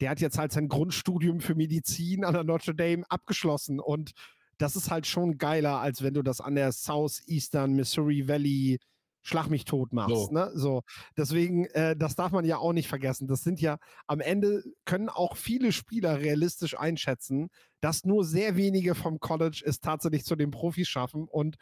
[0.00, 4.12] der hat jetzt halt sein Grundstudium für Medizin an der Notre Dame abgeschlossen und
[4.58, 8.78] das ist halt schon geiler, als wenn du das an der Southeastern Missouri Valley
[9.26, 10.10] Schlag mich tot machst.
[10.14, 10.30] So.
[10.32, 10.50] Ne?
[10.52, 10.82] so.
[11.16, 13.26] Deswegen, äh, das darf man ja auch nicht vergessen.
[13.26, 17.48] Das sind ja am Ende können auch viele Spieler realistisch einschätzen,
[17.80, 21.26] dass nur sehr wenige vom College es tatsächlich zu den Profis schaffen.
[21.26, 21.56] Und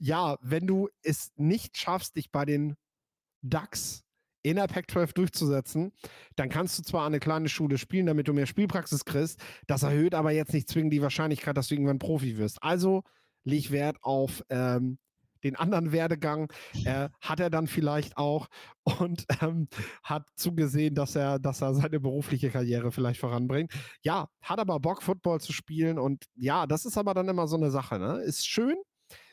[0.00, 2.74] ja, wenn du es nicht schaffst, dich bei den
[3.42, 4.02] Ducks
[4.42, 5.92] in der Pac-12 durchzusetzen,
[6.36, 9.40] dann kannst du zwar eine kleine Schule spielen, damit du mehr Spielpraxis kriegst.
[9.66, 12.62] Das erhöht aber jetzt nicht zwingend die Wahrscheinlichkeit, dass du irgendwann Profi wirst.
[12.62, 13.02] Also
[13.44, 14.98] leg Wert auf ähm,
[15.44, 16.52] den anderen Werdegang
[16.84, 18.48] äh, hat er dann vielleicht auch
[19.00, 19.68] und ähm,
[20.02, 23.72] hat zugesehen, dass er, dass er seine berufliche Karriere vielleicht voranbringt.
[24.02, 27.56] Ja, hat aber Bock, Football zu spielen und ja, das ist aber dann immer so
[27.56, 27.98] eine Sache.
[27.98, 28.20] Ne?
[28.22, 28.76] Ist schön,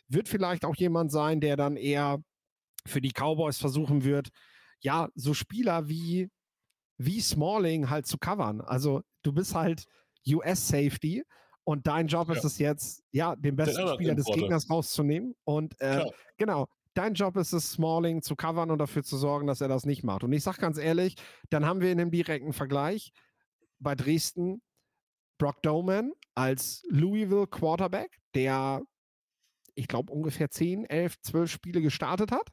[0.08, 2.20] wird vielleicht auch jemand sein, der dann eher
[2.86, 4.30] für die Cowboys versuchen wird,
[4.82, 6.30] ja, so Spieler wie,
[6.98, 8.62] wie Smalling halt zu covern.
[8.62, 9.86] Also du bist halt
[10.28, 11.24] US-Safety
[11.64, 12.36] und dein Job ja.
[12.36, 15.36] ist es jetzt, ja, den besten Spieler des Gegners rauszunehmen.
[15.44, 16.06] Und äh,
[16.38, 19.86] genau, dein Job ist es, Smalling zu covern und dafür zu sorgen, dass er das
[19.86, 20.24] nicht macht.
[20.24, 21.16] Und ich sage ganz ehrlich,
[21.50, 23.12] dann haben wir in einem direkten Vergleich
[23.80, 24.62] bei Dresden
[25.38, 28.82] Brock Doman als Louisville Quarterback, der
[29.78, 32.50] ich glaube, ungefähr 10, 11, 12 Spiele gestartet hat.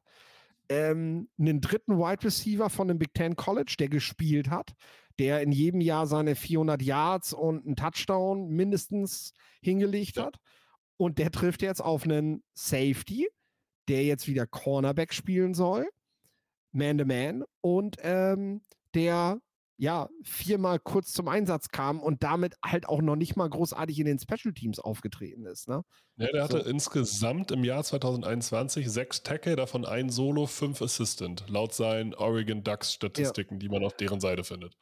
[0.68, 4.74] Ähm, einen dritten Wide Receiver von dem Big Ten College, der gespielt hat,
[5.18, 10.36] der in jedem Jahr seine 400 Yards und einen Touchdown mindestens hingelegt hat.
[10.96, 13.28] Und der trifft jetzt auf einen Safety,
[13.88, 15.88] der jetzt wieder Cornerback spielen soll,
[16.72, 18.62] Man-to-Man, -Man, und ähm,
[18.94, 19.40] der
[19.76, 24.06] ja, viermal kurz zum Einsatz kam und damit halt auch noch nicht mal großartig in
[24.06, 25.68] den Special Teams aufgetreten ist.
[25.68, 25.82] Ne?
[26.16, 26.70] Ja, der hatte so.
[26.70, 32.92] insgesamt im Jahr 2021 sechs Tackle, davon ein Solo, fünf Assistant, laut seinen Oregon Ducks
[32.92, 33.58] Statistiken, ja.
[33.58, 34.76] die man auf deren Seite findet.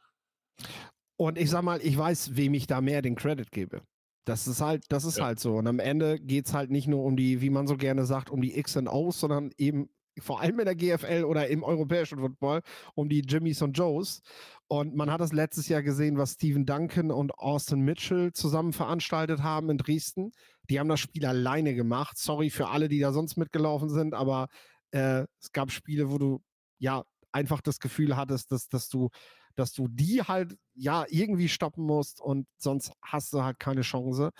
[1.16, 3.82] Und ich sag mal, ich weiß, wem ich da mehr den Credit gebe.
[4.24, 5.24] Das ist halt, das ist ja.
[5.24, 5.56] halt so.
[5.56, 8.30] Und am Ende geht es halt nicht nur um die, wie man so gerne sagt,
[8.30, 9.88] um die X und O's, sondern eben
[10.20, 12.62] vor allem in der GFL oder im europäischen Football,
[12.94, 14.20] um die Jimmys und Joes.
[14.68, 19.42] Und man hat das letztes Jahr gesehen, was Steven Duncan und Austin Mitchell zusammen veranstaltet
[19.42, 20.32] haben in Dresden.
[20.70, 22.18] Die haben das Spiel alleine gemacht.
[22.18, 24.48] Sorry für alle, die da sonst mitgelaufen sind, aber
[24.90, 26.42] äh, es gab Spiele, wo du
[26.78, 29.08] ja einfach das Gefühl hattest, dass, dass du
[29.54, 34.30] dass du die halt ja irgendwie stoppen musst und sonst hast du halt keine Chance.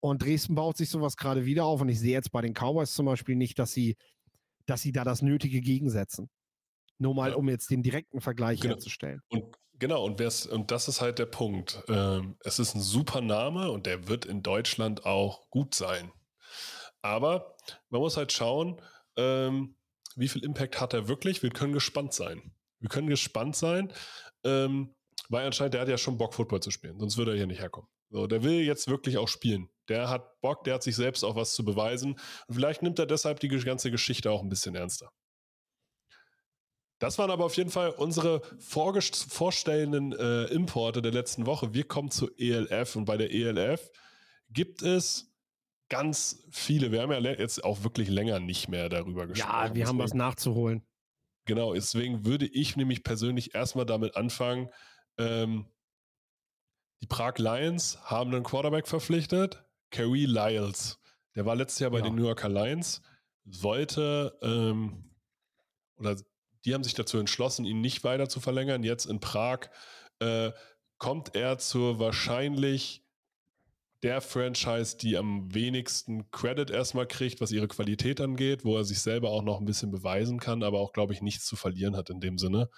[0.00, 2.92] Und Dresden baut sich sowas gerade wieder auf und ich sehe jetzt bei den Cowboys
[2.92, 3.96] zum Beispiel nicht, dass sie
[4.66, 6.30] dass sie da das Nötige gegensetzen.
[6.98, 7.36] Nur mal, ja.
[7.36, 8.74] um jetzt den direkten Vergleich genau.
[8.74, 9.20] herzustellen.
[9.28, 11.82] Und genau, und, und das ist halt der Punkt.
[11.88, 16.12] Ähm, es ist ein super Name und der wird in Deutschland auch gut sein.
[17.02, 17.56] Aber
[17.90, 18.80] man muss halt schauen,
[19.16, 19.76] ähm,
[20.16, 21.42] wie viel Impact hat er wirklich.
[21.42, 22.54] Wir können gespannt sein.
[22.78, 23.92] Wir können gespannt sein,
[24.44, 24.94] ähm,
[25.28, 26.98] weil anscheinend der hat ja schon Bock, Football zu spielen.
[26.98, 27.88] Sonst würde er hier nicht herkommen.
[28.10, 29.68] So, der will jetzt wirklich auch spielen.
[29.88, 32.18] Der hat Bock, der hat sich selbst auch was zu beweisen.
[32.46, 35.10] Und vielleicht nimmt er deshalb die ganze Geschichte auch ein bisschen ernster.
[36.98, 41.74] Das waren aber auf jeden Fall unsere vorstellenden äh, Importe der letzten Woche.
[41.74, 43.90] Wir kommen zur ELF und bei der ELF
[44.48, 45.34] gibt es
[45.88, 46.92] ganz viele.
[46.92, 49.52] Wir haben ja jetzt auch wirklich länger nicht mehr darüber gesprochen.
[49.52, 50.82] Ja, wir deswegen, haben was nachzuholen.
[51.46, 54.70] Genau, deswegen würde ich nämlich persönlich erstmal damit anfangen.
[55.18, 55.66] Ähm,
[57.00, 59.64] die Prag Lions haben einen Quarterback verpflichtet.
[59.90, 60.98] Kerry Lyles.
[61.34, 62.04] Der war letztes Jahr bei ja.
[62.04, 63.02] den New Yorker Lions,
[63.44, 65.10] sollte ähm,
[65.96, 66.16] oder
[66.64, 68.82] die haben sich dazu entschlossen, ihn nicht weiter zu verlängern.
[68.82, 69.68] Jetzt in Prag
[70.18, 70.50] äh,
[70.98, 73.04] kommt er zur wahrscheinlich
[74.02, 79.00] der Franchise, die am wenigsten Credit erstmal kriegt, was ihre Qualität angeht, wo er sich
[79.00, 82.10] selber auch noch ein bisschen beweisen kann, aber auch, glaube ich, nichts zu verlieren hat
[82.10, 82.68] in dem Sinne.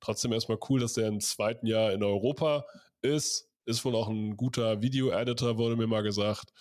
[0.00, 2.64] Trotzdem erstmal cool, dass er im zweiten Jahr in Europa
[3.02, 6.52] ist, ist wohl auch ein guter Video-Editor, wurde mir mal gesagt.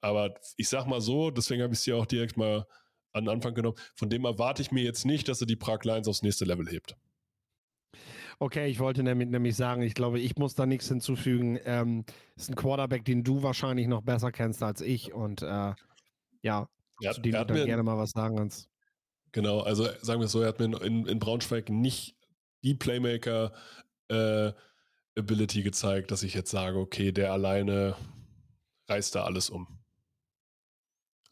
[0.00, 2.66] Aber ich sag mal so, deswegen habe ich es hier auch direkt mal
[3.12, 3.76] an den Anfang genommen.
[3.94, 6.68] Von dem erwarte ich mir jetzt nicht, dass er die Prag Lions aufs nächste Level
[6.68, 6.94] hebt.
[8.40, 11.58] Okay, ich wollte damit nämlich sagen, ich glaube, ich muss da nichts hinzufügen.
[11.64, 12.04] Ähm,
[12.36, 15.74] ist ein Quarterback, den du wahrscheinlich noch besser kennst als ich und äh,
[16.42, 16.68] ja,
[17.00, 18.68] ja, zu dem du dann gerne mal was sagen kannst.
[19.32, 22.16] Genau, also sagen wir es so, er hat mir in, in Braunschweig nicht
[22.62, 23.52] die Playmaker
[24.08, 24.52] äh,
[25.18, 27.96] Ability gezeigt, dass ich jetzt sage, okay, der alleine
[28.88, 29.66] reißt da alles um.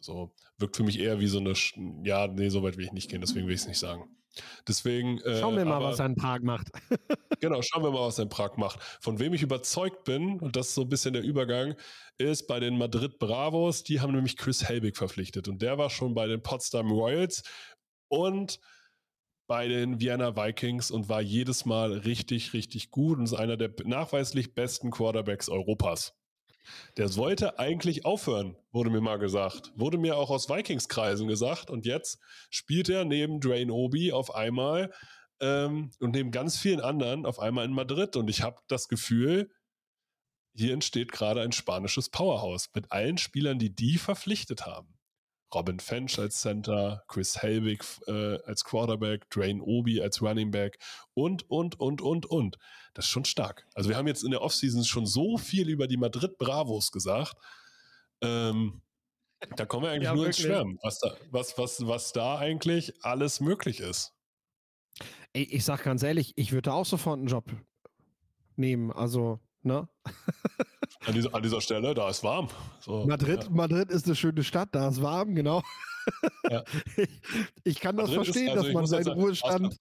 [0.00, 1.54] So, wirkt für mich eher wie so eine,
[2.04, 4.16] ja, nee, so weit will ich nicht gehen, deswegen will ich es nicht sagen.
[4.68, 5.18] Deswegen.
[5.22, 6.68] Äh, schauen wir mal, aber, was er in Prag macht.
[7.40, 8.82] genau, schauen wir mal, was er in Prag macht.
[9.00, 11.74] Von wem ich überzeugt bin, und das ist so ein bisschen der Übergang,
[12.18, 13.82] ist bei den Madrid Bravos.
[13.82, 15.48] Die haben nämlich Chris Helbig verpflichtet.
[15.48, 17.42] Und der war schon bei den Potsdam Royals
[18.08, 18.60] und
[19.46, 23.72] bei den Vienna Vikings und war jedes Mal richtig, richtig gut und ist einer der
[23.84, 26.14] nachweislich besten Quarterbacks Europas.
[26.96, 29.72] Der sollte eigentlich aufhören, wurde mir mal gesagt.
[29.76, 31.70] Wurde mir auch aus Vikings-Kreisen gesagt.
[31.70, 32.18] Und jetzt
[32.50, 34.92] spielt er neben Drain Obi auf einmal
[35.40, 38.16] ähm, und neben ganz vielen anderen auf einmal in Madrid.
[38.16, 39.50] Und ich habe das Gefühl,
[40.54, 44.95] hier entsteht gerade ein spanisches Powerhouse mit allen Spielern, die die verpflichtet haben.
[45.56, 50.78] Robin Fench als Center, Chris Helwig äh, als Quarterback, Drain Obi als Running Back
[51.14, 52.58] und, und, und, und, und.
[52.92, 53.66] Das ist schon stark.
[53.74, 57.36] Also wir haben jetzt in der Offseason schon so viel über die Madrid Bravos gesagt.
[58.20, 58.82] Ähm,
[59.56, 60.44] da kommen wir eigentlich ja, nur wirklich.
[60.44, 64.12] ins Schwärmen, was da, was, was, was da eigentlich alles möglich ist.
[65.32, 67.50] Ey, ich sag ganz ehrlich, ich würde auch sofort einen Job
[68.56, 68.92] nehmen.
[68.92, 69.88] Also, ne?
[71.06, 72.48] An dieser, an dieser Stelle, da ist warm.
[72.80, 73.50] So, Madrid, ja.
[73.50, 75.62] Madrid ist eine schöne Stadt, da ist warm, genau.
[76.50, 76.64] Ja.
[76.96, 77.08] Ich,
[77.64, 79.76] ich, kann Madrid das verstehen, ist, also dass man seinen sagen, Ruhestand.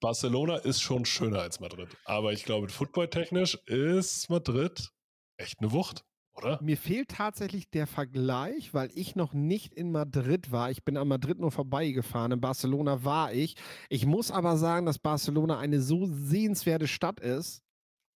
[0.00, 1.88] Barcelona ist schon schöner als Madrid.
[2.04, 4.90] Aber ich glaube, footballtechnisch ist Madrid
[5.36, 6.58] echt eine Wucht, oder?
[6.62, 10.70] Mir fehlt tatsächlich der Vergleich, weil ich noch nicht in Madrid war.
[10.70, 12.32] Ich bin an Madrid nur vorbeigefahren.
[12.32, 13.56] In Barcelona war ich.
[13.88, 17.62] Ich muss aber sagen, dass Barcelona eine so sehenswerte Stadt ist.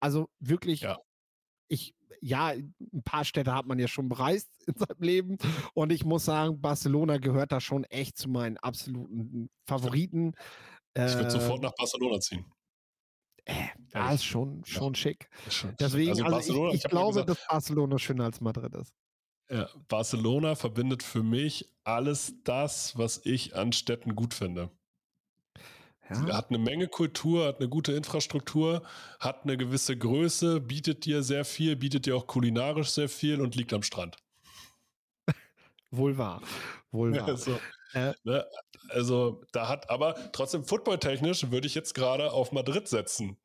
[0.01, 0.99] Also wirklich, ja.
[1.69, 5.39] Ich ja, ein paar Städte hat man ja schon bereist in seinem Leben.
[5.75, 10.33] Und ich muss sagen, Barcelona gehört da schon echt zu meinen absoluten Favoriten.
[10.95, 12.47] Ich würde äh, sofort nach Barcelona ziehen.
[13.45, 14.99] Äh, ja, ist schon, schon ja.
[14.99, 15.29] schick.
[15.79, 18.95] Deswegen, also, also ich, ich, ich glaube, gesagt, dass Barcelona schöner als Madrid ist.
[19.51, 24.71] Ja, Barcelona verbindet für mich alles das, was ich an Städten gut finde.
[26.11, 26.37] Ja.
[26.37, 28.83] Hat eine Menge Kultur, hat eine gute Infrastruktur,
[29.21, 33.55] hat eine gewisse Größe, bietet dir sehr viel, bietet dir auch kulinarisch sehr viel und
[33.55, 34.17] liegt am Strand.
[35.91, 36.43] Wohl wahr.
[36.91, 37.29] Wohl wahr.
[37.29, 37.59] Also,
[37.95, 38.45] äh, ne,
[38.91, 43.39] also da hat aber trotzdem footballtechnisch würde ich jetzt gerade auf Madrid setzen.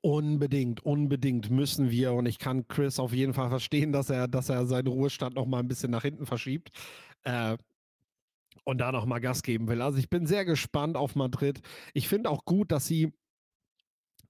[0.00, 4.48] Unbedingt, unbedingt müssen wir und ich kann Chris auf jeden Fall verstehen, dass er, dass
[4.48, 6.70] er seinen Ruhestand noch mal ein bisschen nach hinten verschiebt.
[7.24, 7.56] Äh,
[8.68, 9.80] und da nochmal Gas geben will.
[9.80, 11.62] Also ich bin sehr gespannt auf Madrid.
[11.94, 13.14] Ich finde auch gut, dass sie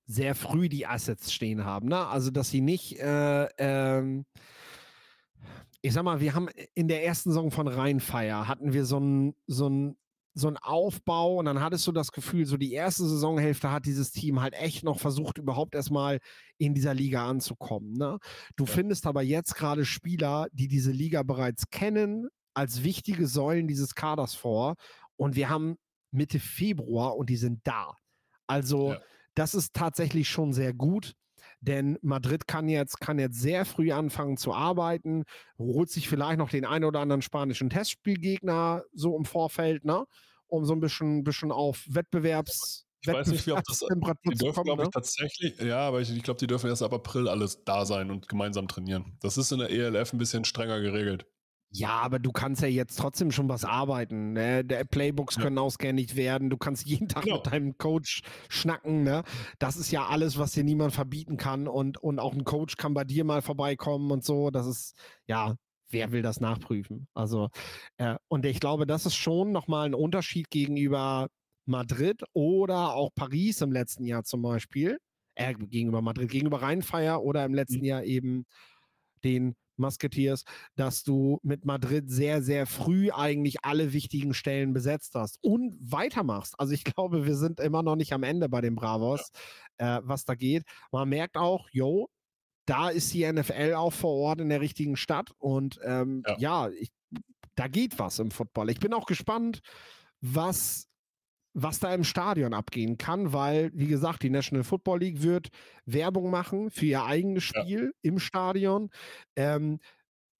[0.07, 1.89] sehr früh die Assets stehen haben.
[1.89, 2.07] Ne?
[2.07, 4.27] Also dass sie nicht, äh, ähm,
[5.83, 9.35] ich sag mal, wir haben in der ersten Saison von Rheinfeier hatten wir so einen
[9.49, 9.97] so ein,
[10.35, 14.13] so ein Aufbau und dann hattest du das Gefühl, so die erste Saisonhälfte hat dieses
[14.13, 16.21] Team halt echt noch versucht, überhaupt erstmal
[16.59, 17.95] in dieser Liga anzukommen.
[17.95, 18.19] Ne?
[18.55, 18.71] Du ja.
[18.73, 24.35] findest aber jetzt gerade Spieler, die diese Liga bereits kennen, als wichtige Säulen dieses Kaders
[24.35, 24.75] vor.
[25.17, 25.77] Und wir haben
[26.11, 27.95] Mitte Februar und die sind da.
[28.49, 29.01] Also, ja.
[29.37, 31.15] das ist tatsächlich schon sehr gut.
[31.61, 35.23] Denn Madrid kann jetzt, kann jetzt sehr früh anfangen zu arbeiten,
[35.57, 40.05] holt sich vielleicht noch den einen oder anderen spanischen Testspielgegner so im Vorfeld, ne?
[40.49, 43.79] Um so ein bisschen, bisschen auf Wettbewerbs, ich weiß nicht, wie oft das.
[43.79, 44.91] Die dürfen, glaube ich, ne?
[44.91, 45.61] tatsächlich.
[45.61, 48.67] Ja, aber ich, ich glaube, die dürfen erst ab April alles da sein und gemeinsam
[48.67, 49.17] trainieren.
[49.21, 51.25] Das ist in der ELF ein bisschen strenger geregelt.
[51.71, 54.33] Ja, aber du kannst ja jetzt trotzdem schon was arbeiten.
[54.33, 54.65] Ne?
[54.65, 55.43] Der Playbooks ja.
[55.43, 56.49] können ausgehändigt werden.
[56.49, 57.37] Du kannst jeden Tag genau.
[57.37, 59.03] mit deinem Coach schnacken.
[59.03, 59.23] Ne?
[59.59, 61.69] Das ist ja alles, was dir niemand verbieten kann.
[61.69, 64.51] Und, und auch ein Coach kann bei dir mal vorbeikommen und so.
[64.51, 64.95] Das ist,
[65.27, 65.57] ja,
[65.91, 67.07] wer will das nachprüfen?
[67.13, 67.51] Also,
[67.99, 71.29] äh, und ich glaube, das ist schon nochmal ein Unterschied gegenüber
[71.67, 74.99] Madrid oder auch Paris im letzten Jahr zum Beispiel.
[75.35, 77.85] Äh, gegenüber Madrid, gegenüber Rheinfeier oder im letzten mhm.
[77.85, 78.47] Jahr eben
[79.23, 80.45] den Musketeers,
[80.77, 86.59] dass du mit Madrid sehr, sehr früh eigentlich alle wichtigen Stellen besetzt hast und weitermachst.
[86.59, 89.31] Also ich glaube, wir sind immer noch nicht am Ende bei den Bravos,
[89.81, 89.99] ja.
[89.99, 90.65] äh, was da geht.
[90.93, 92.09] Man merkt auch, yo,
[92.67, 96.71] da ist die NFL auch vor Ort in der richtigen Stadt und ähm, ja, ja
[96.71, 96.91] ich,
[97.55, 98.71] da geht was im Football.
[98.71, 99.61] Ich bin auch gespannt,
[100.21, 100.88] was
[101.55, 105.49] was da im Stadion abgehen kann, weil, wie gesagt, die National Football League wird
[105.87, 107.91] Werbung machen für ihr eigenes Spiel ja.
[108.03, 108.91] im Stadion.
[109.37, 109.81] Ähm,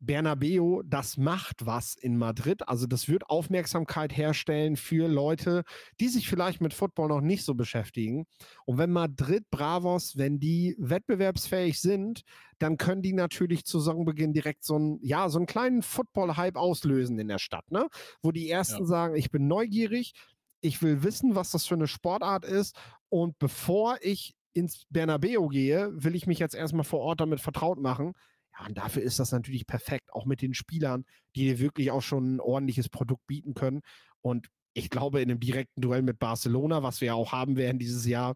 [0.01, 2.69] Bernabeo, das macht was in Madrid.
[2.69, 5.65] Also das wird Aufmerksamkeit herstellen für Leute,
[5.99, 8.27] die sich vielleicht mit Football noch nicht so beschäftigen.
[8.65, 12.23] Und wenn Madrid Bravos, wenn die wettbewerbsfähig sind,
[12.59, 17.19] dann können die natürlich zu Saisonbeginn direkt so einen, ja, so einen kleinen Football-Hype auslösen
[17.19, 17.89] in der Stadt, ne?
[18.23, 18.87] Wo die ersten ja.
[18.87, 20.13] sagen, ich bin neugierig,
[20.61, 22.77] ich will wissen, was das für eine Sportart ist.
[23.09, 27.79] Und bevor ich ins Bernabeu gehe, will ich mich jetzt erstmal vor Ort damit vertraut
[27.79, 28.15] machen.
[28.59, 31.05] Ja, und dafür ist das natürlich perfekt, auch mit den Spielern,
[31.37, 33.83] die dir wirklich auch schon ein ordentliches Produkt bieten können.
[34.21, 37.79] Und ich glaube, in einem direkten Duell mit Barcelona, was wir ja auch haben werden
[37.79, 38.35] dieses Jahr,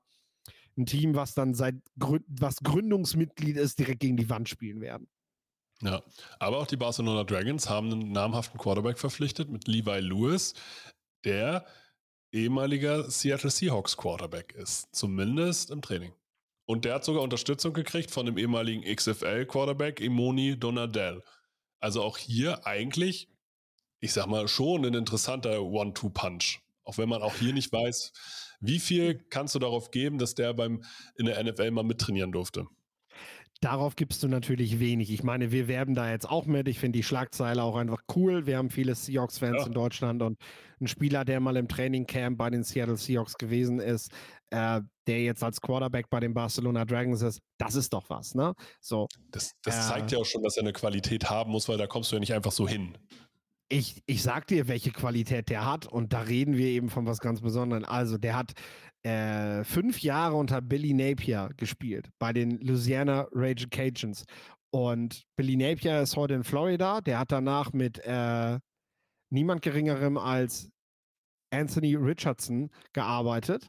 [0.77, 5.09] ein Team, was dann seit was Gründungsmitglied ist, direkt gegen die Wand spielen werden.
[5.83, 6.03] Ja,
[6.39, 10.55] aber auch die Barcelona Dragons haben einen namhaften Quarterback verpflichtet mit Levi Lewis,
[11.25, 11.67] der
[12.33, 16.13] ehemaliger Seattle Seahawks Quarterback ist, zumindest im Training.
[16.65, 21.23] Und der hat sogar Unterstützung gekriegt von dem ehemaligen XFL Quarterback Imoni Donadell.
[21.81, 23.29] Also auch hier eigentlich,
[24.01, 26.61] ich sag mal, schon ein interessanter One-Two-Punch.
[26.85, 28.13] Auch wenn man auch hier nicht weiß,
[28.61, 30.85] wie viel kannst du darauf geben, dass der beim
[31.17, 32.67] in der NFL mal mittrainieren durfte?
[33.63, 35.13] Darauf gibst du natürlich wenig.
[35.13, 36.67] Ich meine, wir werben da jetzt auch mit.
[36.67, 38.45] Ich finde die Schlagzeile auch einfach cool.
[38.45, 39.67] Wir haben viele Seahawks-Fans ja.
[39.67, 40.37] in Deutschland und
[40.81, 44.11] ein Spieler, der mal im Trainingcamp bei den Seattle Seahawks gewesen ist,
[44.51, 48.53] äh, der jetzt als Quarterback bei den Barcelona Dragons ist, das ist doch was, ne?
[48.81, 49.07] So.
[49.31, 51.87] Das, das äh, zeigt ja auch schon, dass er eine Qualität haben muss, weil da
[51.87, 52.99] kommst du ja nicht einfach so hin.
[53.69, 57.21] Ich, ich sag dir, welche Qualität der hat und da reden wir eben von was
[57.21, 57.85] ganz Besonderem.
[57.85, 58.55] Also, der hat
[59.03, 64.25] äh, fünf Jahre unter Billy Napier gespielt bei den Louisiana Rage Cajuns.
[64.71, 67.01] Und Billy Napier ist heute in Florida.
[67.01, 68.59] Der hat danach mit äh,
[69.31, 70.71] niemand Geringerem als
[71.51, 73.69] Anthony Richardson gearbeitet.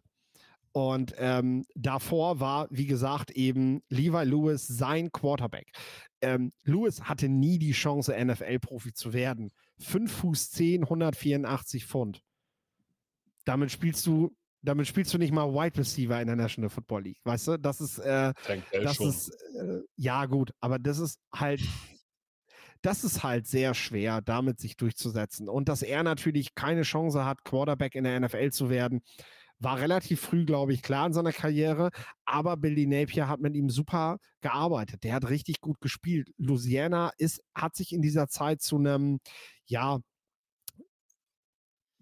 [0.72, 5.72] Und ähm, davor war, wie gesagt, eben Levi Lewis sein Quarterback.
[6.22, 9.52] Ähm, Lewis hatte nie die Chance, NFL-Profi zu werden.
[9.80, 12.22] 5 Fuß 10, 184 Pfund.
[13.46, 17.19] Damit spielst du damit spielst du nicht mal Wide Receiver in der National Football League,
[17.23, 17.58] weißt du?
[17.60, 18.34] Das ist, äh,
[18.71, 19.10] das schon.
[19.10, 21.62] ist, äh, ja gut, aber das ist halt,
[22.82, 25.49] das ist halt sehr schwer, damit sich durchzusetzen.
[25.49, 29.02] Und dass er natürlich keine Chance hat, Quarterback in der NFL zu werden,
[29.60, 31.89] war relativ früh, glaube ich, klar in seiner Karriere.
[32.26, 35.04] Aber Billy Napier hat mit ihm super gearbeitet.
[35.04, 36.30] Der hat richtig gut gespielt.
[36.38, 39.19] Louisiana ist, hat sich in dieser Zeit zu einem,
[39.65, 39.99] ja,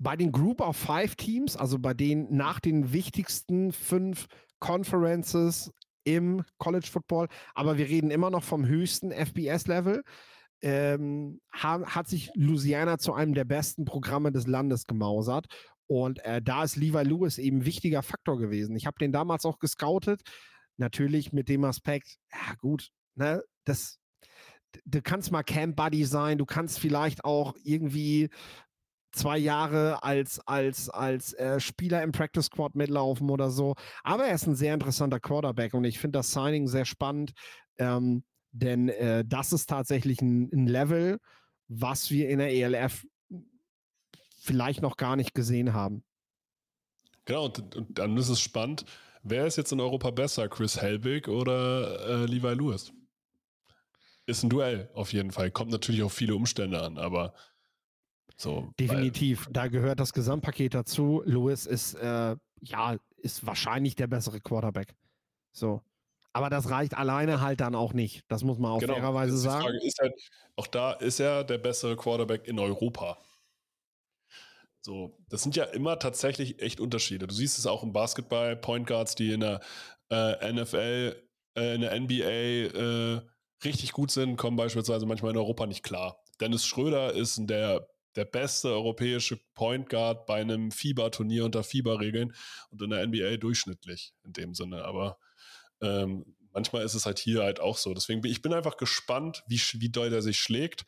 [0.02, 4.28] bei den Group of Five Teams, also bei denen nach den wichtigsten fünf
[4.60, 5.72] Conferences
[6.04, 10.02] im College Football, aber wir reden immer noch vom höchsten FBS-Level,
[10.64, 15.46] ähm, ha hat sich Louisiana zu einem der besten Programme des Landes gemausert.
[15.88, 18.76] Und äh, da ist Levi Lewis eben wichtiger Faktor gewesen.
[18.76, 20.22] Ich habe den damals auch gescoutet,
[20.78, 24.00] natürlich mit dem Aspekt, ja gut, ne, das,
[24.86, 28.30] du kannst mal Camp Buddy sein, du kannst vielleicht auch irgendwie
[29.12, 33.76] zwei Jahre als, als, als äh, Spieler im Practice Squad mitlaufen oder so.
[34.04, 37.32] Aber er ist ein sehr interessanter Quarterback und ich finde das Signing sehr spannend,
[37.78, 41.20] ähm, denn äh, das ist tatsächlich ein, ein, Level,
[41.68, 43.06] was wir in der ELF
[44.40, 46.04] vielleicht noch gar nicht gesehen haben.
[47.26, 48.86] Genau, und, und dann ist es spannend.
[49.24, 52.92] Wer ist jetzt in Europa besser, Chris Helbig oder äh, Levi Lewis?
[54.26, 55.52] Ist ein Duell auf jeden Fall.
[55.52, 57.34] Kommt natürlich auf viele Umstände an, aber
[58.38, 59.48] so, Definitiv.
[59.52, 61.22] Da gehört das Gesamtpaket dazu.
[61.26, 64.96] Lewis ist, äh, ja, ist wahrscheinlich der bessere Quarterback.
[65.52, 65.82] So.
[66.34, 68.24] Aber das reicht alleine halt dann auch nicht.
[68.30, 69.64] Das muss man auch genau, fairerweise sagen.
[69.64, 70.14] Frage ist halt,
[70.56, 73.18] auch da ist er der bessere Quarterback in Europa.
[74.82, 77.28] So, das sind ja immer tatsächlich echt Unterschiede.
[77.28, 79.60] Du siehst es auch im Basketball, Point Guards, die in der
[80.10, 81.22] äh, NFL,
[81.56, 83.22] äh, in der NBA äh,
[83.64, 86.18] richtig gut sind, kommen beispielsweise manchmal in Europa nicht klar.
[86.40, 92.34] Dennis Schröder ist der der beste europäische Point Guard bei einem FIBA-Turnier unter FIBA-Regeln
[92.70, 94.84] und in der NBA durchschnittlich in dem Sinne.
[94.86, 95.18] Aber
[95.82, 97.94] ähm, manchmal ist es halt hier halt auch so.
[97.94, 100.86] Deswegen bin ich bin einfach gespannt, wie, wie doll er sich schlägt.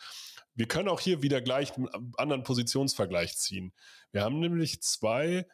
[0.56, 3.74] Wir können auch hier wieder gleich einen anderen Positionsvergleich ziehen.
[4.12, 5.48] Wir haben nämlich zwei,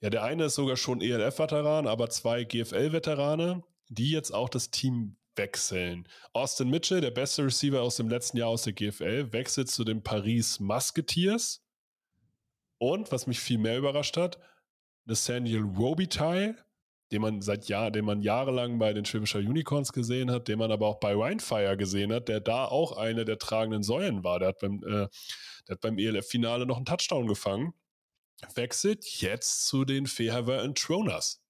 [0.00, 5.16] ja, der eine ist sogar schon ELF-Veteran, aber zwei GFL-Veterane, die jetzt auch das Team
[5.40, 6.06] wechseln.
[6.34, 10.02] Austin Mitchell, der beste Receiver aus dem letzten Jahr aus der GFL, wechselt zu den
[10.02, 11.64] Paris Musketeers.
[12.78, 14.38] Und, was mich viel mehr überrascht hat,
[15.06, 16.56] Nathaniel Robitaille,
[17.10, 20.70] den man seit Jahren, den man jahrelang bei den Schwäbischer Unicorns gesehen hat, den man
[20.70, 24.38] aber auch bei Winefire gesehen hat, der da auch eine der tragenden Säulen war.
[24.38, 25.08] Der hat beim, äh,
[25.80, 27.72] beim ELF-Finale noch einen Touchdown gefangen.
[28.54, 31.42] Wechselt jetzt zu den and Troners.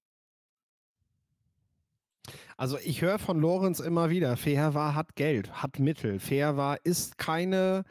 [2.61, 6.19] Also ich höre von Lorenz immer wieder, Fairwa hat Geld, hat Mittel.
[6.19, 7.85] Fairwa ist keine,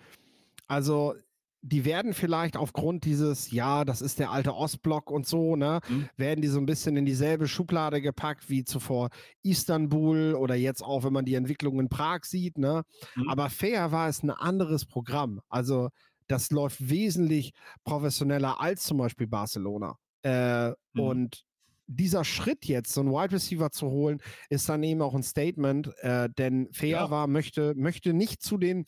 [0.68, 1.16] also
[1.61, 6.09] die werden vielleicht aufgrund dieses, ja, das ist der alte Ostblock und so, ne, mhm.
[6.16, 9.09] werden die so ein bisschen in dieselbe Schublade gepackt wie zuvor
[9.43, 12.85] Istanbul oder jetzt auch, wenn man die Entwicklung in Prag sieht, ne.
[13.16, 13.29] Mhm.
[13.29, 15.41] Aber Fair war es ein anderes Programm.
[15.49, 15.89] Also
[16.29, 19.97] das läuft wesentlich professioneller als zum Beispiel Barcelona.
[20.23, 20.75] Äh, mhm.
[20.95, 21.49] Und
[21.91, 25.93] dieser Schritt jetzt, so einen Wide Receiver zu holen, ist dann eben auch ein Statement,
[25.99, 27.11] äh, denn Fair Ja.
[27.11, 28.84] war, möchte, möchte nicht zu den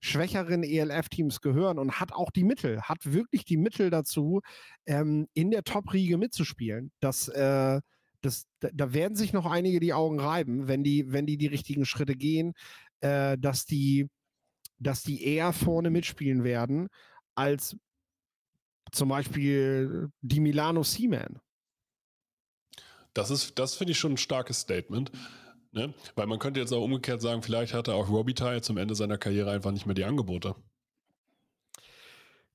[0.00, 4.40] schwächeren ELF-Teams gehören und hat auch die Mittel, hat wirklich die Mittel dazu,
[4.86, 6.92] ähm, in der Top-Riege mitzuspielen.
[7.00, 7.80] Das, äh,
[8.20, 11.46] das, da, da werden sich noch einige die Augen reiben, wenn die, wenn die die
[11.46, 12.54] richtigen Schritte gehen,
[13.00, 14.08] äh, dass die,
[14.78, 16.88] dass die eher vorne mitspielen werden
[17.34, 17.76] als
[18.92, 21.40] zum Beispiel die Milano Seaman.
[23.16, 25.10] Das ist, das finde ich schon ein starkes Statement.
[25.72, 25.94] Ne?
[26.14, 29.50] Weil man könnte jetzt auch umgekehrt sagen, vielleicht hatte auch Robitaille zum Ende seiner Karriere
[29.50, 30.54] einfach nicht mehr die Angebote.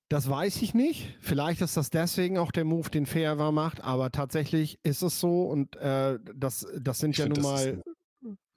[0.09, 1.15] Das weiß ich nicht.
[1.21, 5.43] Vielleicht ist das deswegen auch der Move, den Fairwear macht, aber tatsächlich ist es so
[5.43, 7.81] und äh, das, das sind Ich ja nun mal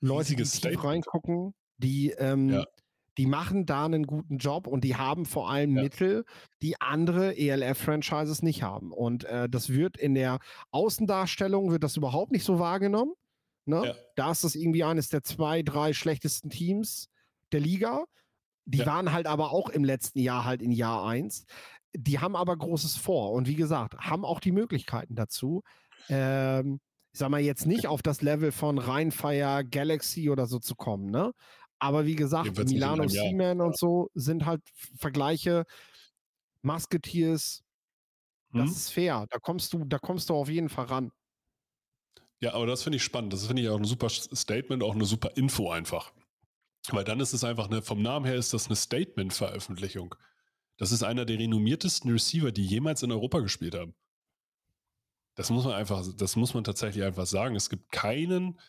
[0.01, 2.65] Leute, die tief reingucken, die, ähm, Ja.
[3.19, 5.83] Die machen da einen guten Job und die haben vor allem Ja.
[5.83, 6.25] Mittel,
[6.63, 8.93] die andere ELF-Franchises nicht haben.
[8.93, 10.39] Und äh, das wird in der
[10.73, 13.13] Außendarstellung wird das überhaupt nicht so wahrgenommen.
[13.67, 13.83] Ne?
[13.87, 13.95] Ja.
[14.17, 17.09] Da ist das irgendwie eines der zwei, drei schlechtesten Teams
[17.53, 18.05] der Liga.
[18.67, 18.87] Die Ja.
[18.87, 21.45] waren halt aber auch im letzten Jahr halt in Jahr 1.
[21.97, 25.63] Die haben aber Großes vor und wie gesagt, haben auch die Möglichkeiten dazu.
[26.09, 26.81] Ähm,
[27.13, 31.07] ich sag mal jetzt nicht auf das Level von Rheinfire, Galaxy oder so zu kommen,
[31.11, 31.33] ne?
[31.79, 33.09] Aber wie gesagt, Milano.
[33.09, 34.63] Seaman und so sind halt
[34.97, 35.65] Vergleiche.
[36.63, 37.63] Musketeers,
[38.53, 38.77] das Hm?
[38.77, 39.27] ist fair.
[39.31, 41.13] Da kommst du, da kommst du auf jeden Fall ran.
[42.41, 43.33] Ja, aber das finde ich spannend.
[43.33, 46.13] Das finde ich auch ein super Statement, auch eine super Info einfach.
[46.91, 50.15] Weil dann ist es einfach eine, vom Namen her ist das eine Statement-Veröffentlichung.
[50.77, 53.95] Das ist einer der renommiertesten Receiver, die jemals in Europa gespielt haben.
[55.37, 57.57] Das muss man einfach, das muss man tatsächlich einfach sagen.
[57.57, 58.61] Es gibt keinen,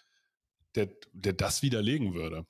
[0.76, 2.46] der, der das widerlegen würde.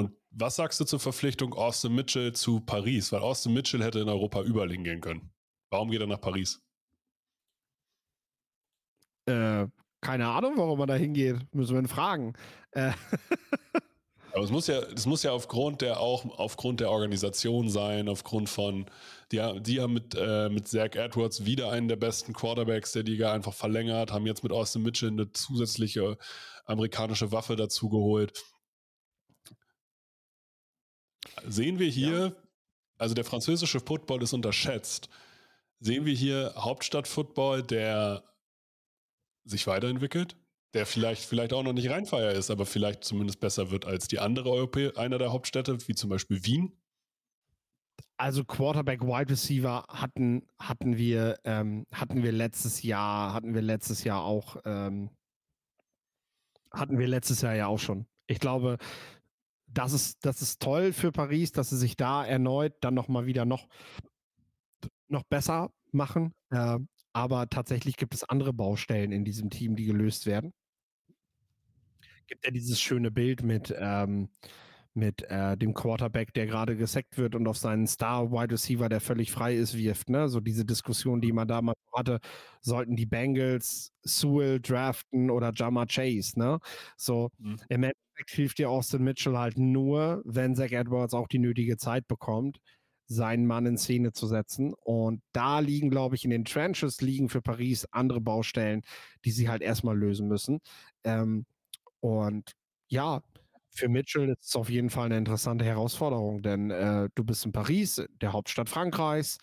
[0.00, 3.12] Und was sagst du zur Verpflichtung Austin Mitchell zu Paris?
[3.12, 5.30] Weil Austin Mitchell hätte in Europa überall hingehen können.
[5.68, 6.62] Warum geht er nach Paris?
[9.26, 9.66] Äh,
[10.00, 11.36] keine Ahnung, warum man da hingeht.
[11.52, 12.32] Müssen wir ihn fragen.
[12.70, 12.92] Äh,
[14.32, 18.48] Aber es muss ja, es muss ja aufgrund der auch aufgrund der Organisation sein, aufgrund
[18.48, 18.86] von,
[19.32, 23.34] die, die haben mit, äh, mit Zach Edwards wieder einen der besten Quarterbacks der Liga
[23.34, 26.16] einfach verlängert, haben jetzt mit Austin Mitchell eine zusätzliche
[26.64, 28.32] amerikanische Waffe dazu geholt.
[31.46, 32.36] Sehen wir hier,
[32.98, 35.08] also der französische Football ist unterschätzt.
[35.80, 38.24] Sehen wir hier Hauptstadt-Football, der
[39.44, 40.36] sich weiterentwickelt,
[40.74, 44.18] der vielleicht, vielleicht auch noch nicht Rheinfeier ist, aber vielleicht zumindest besser wird als die
[44.18, 46.72] andere Europä einer der Hauptstädte, wie zum Beispiel Wien.
[48.18, 54.04] also Quarterback, Wide Receiver hatten, hatten wir, ähm, hatten wir letztes Jahr, hatten wir letztes
[54.04, 55.08] Jahr auch, ähm,
[56.70, 58.06] hatten wir letztes Jahr ja auch schon.
[58.26, 58.76] Ich glaube,
[59.72, 63.44] das ist, das ist toll für Paris, dass sie sich da erneut dann nochmal wieder
[63.44, 63.68] noch,
[65.08, 66.34] noch besser machen.
[66.50, 66.78] Äh,
[67.12, 70.52] aber tatsächlich gibt es andere Baustellen in diesem Team, die gelöst werden.
[72.26, 74.28] Gibt ja dieses schöne Bild mit, ähm,
[74.94, 79.30] mit äh, dem Quarterback, der gerade gesackt wird und auf seinen Star-Wide Receiver, der völlig
[79.30, 80.10] frei ist, wirft.
[80.10, 80.28] Ne?
[80.28, 82.18] So diese Diskussion, die man damals hatte,
[82.60, 86.38] sollten die Bengals Sewell draften oder Jama Chase.
[86.38, 86.58] Ne?
[86.96, 87.60] So Mhm.
[87.68, 92.06] im Endeffekt hilft dir Austin Mitchell halt nur, wenn Zach Edwards auch die nötige Zeit
[92.08, 92.58] bekommt,
[93.06, 94.72] seinen Mann in Szene zu setzen.
[94.74, 98.82] Und da liegen, glaube ich, in den Trenches liegen für Paris andere Baustellen,
[99.24, 100.60] die sie halt erstmal lösen müssen.
[101.04, 101.46] Ähm,
[102.00, 102.52] und
[102.88, 103.22] ja,
[103.72, 107.52] für Mitchell ist es auf jeden Fall eine interessante Herausforderung, denn äh, du bist in
[107.52, 109.38] Paris, der Hauptstadt Frankreichs.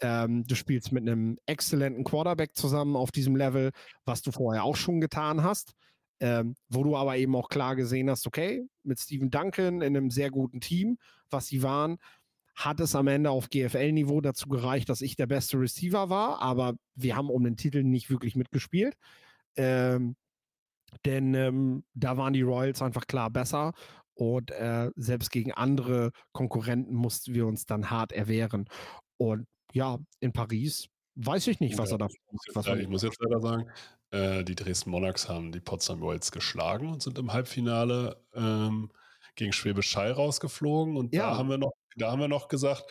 [0.00, 3.70] Ähm, du spielst mit einem exzellenten Quarterback zusammen auf diesem Level,
[4.04, 5.72] was du vorher auch schon getan hast.
[6.20, 10.10] Ähm, wo du aber eben auch klar gesehen hast, okay, mit Steven Duncan in einem
[10.10, 10.98] sehr guten Team,
[11.30, 11.98] was sie waren,
[12.54, 16.74] hat es am Ende auf GFL-Niveau dazu gereicht, dass ich der beste Receiver war, aber
[16.94, 18.94] wir haben um den Titel nicht wirklich mitgespielt.
[19.56, 20.14] Ähm,
[21.04, 23.72] denn ähm, da waren die Royals einfach klar besser
[24.14, 28.68] und äh, selbst gegen andere Konkurrenten mussten wir uns dann hart erwehren.
[29.16, 32.88] Und ja, in Paris weiß ich nicht, was Ja, er da Ich leider- er- ich
[32.88, 33.70] muss jetzt leider sagen,
[34.10, 38.90] äh, die Dresden Monarchs haben die Potsdam Royals geschlagen und sind im Halbfinale ähm,
[39.34, 40.96] gegen Schwäbisch Hall rausgeflogen.
[40.96, 41.30] Und Ja.
[41.30, 42.84] da haben wir noch, da haben wir noch gesagt,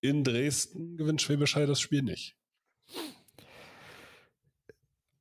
[0.00, 2.36] in Dresden gewinnt Schwäbisch Hall das Spiel nicht.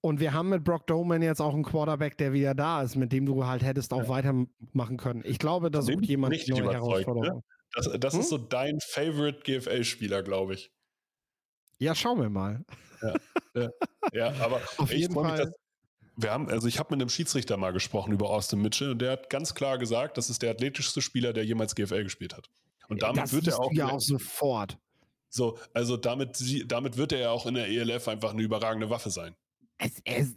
[0.02, 3.12] Und wir haben mit Brock Doman jetzt auch einen Quarterback, der wieder da ist, mit
[3.12, 4.10] dem du halt hättest auch Ja.
[4.10, 5.24] weitermachen können.
[5.26, 6.74] Ich glaube, da sucht jemand richtig neue ne?
[6.74, 7.43] Herausforderungen.
[7.74, 8.20] Das, das Hm?
[8.22, 10.72] ist so dein Favorite GFL-Spieler, glaube ich.
[11.80, 12.64] Ja, schauen wir mal.
[14.14, 15.52] Ja, aber Auf ich jeden freu mich, dass-
[16.22, 19.12] wir haben, also ich habe mit einem Schiedsrichter mal gesprochen über Austin Mitchell und der
[19.14, 22.50] hat ganz klar gesagt, das ist der athletischste Spieler, der jemals GFL gespielt hat.
[22.89, 24.78] Und damit das wird er auch, ja auch sofort.
[25.30, 29.12] so, also damit, damit wird er ja auch in der ELF einfach eine überragende Waffe
[29.12, 29.34] sein.
[29.80, 30.36] Es, es,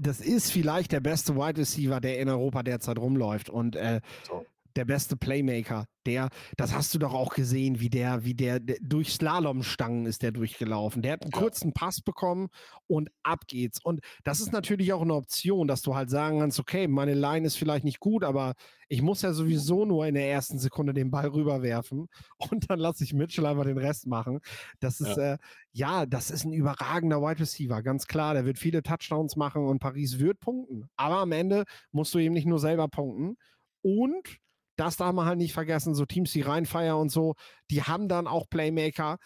[0.00, 3.48] das ist vielleicht der beste Wide Receiver, der in Europa derzeit rumläuft.
[3.48, 4.44] Und äh, So.
[4.80, 8.78] Der beste Playmaker, der, das hast du doch auch gesehen, wie der, wie der, der
[8.80, 11.02] durch Slalomstangen ist der durchgelaufen.
[11.02, 11.38] Der hat einen Ja.
[11.38, 12.48] kurzen Pass bekommen
[12.86, 13.78] und ab geht's.
[13.84, 17.46] Und das ist natürlich auch eine Option, dass du halt sagen kannst, okay, meine Line
[17.46, 18.54] ist vielleicht nicht gut, aber
[18.88, 22.08] ich muss ja sowieso nur in der ersten Sekunde den Ball rüberwerfen
[22.50, 24.40] und dann lasse ich Mitchell einfach den Rest machen.
[24.80, 25.34] Das ist, ja.
[25.34, 25.38] Äh,
[25.72, 28.32] ja, das ist ein überragender Wide Receiver, ganz klar.
[28.32, 30.88] Der wird viele Touchdowns machen und Paris wird punkten.
[30.96, 33.36] Aber am Ende musst du eben nicht nur selber punkten.
[33.82, 34.38] Und
[34.80, 37.34] das darf man halt nicht vergessen, so Teams wie Rheinfire und so,
[37.70, 39.18] die haben dann auch Playmaker,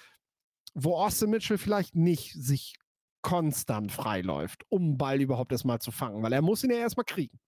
[0.74, 2.74] wo Austin Mitchell vielleicht nicht sich
[3.22, 7.04] konstant freiläuft, um einen Ball überhaupt erstmal zu fangen, weil er muss ihn ja erstmal
[7.04, 7.38] kriegen.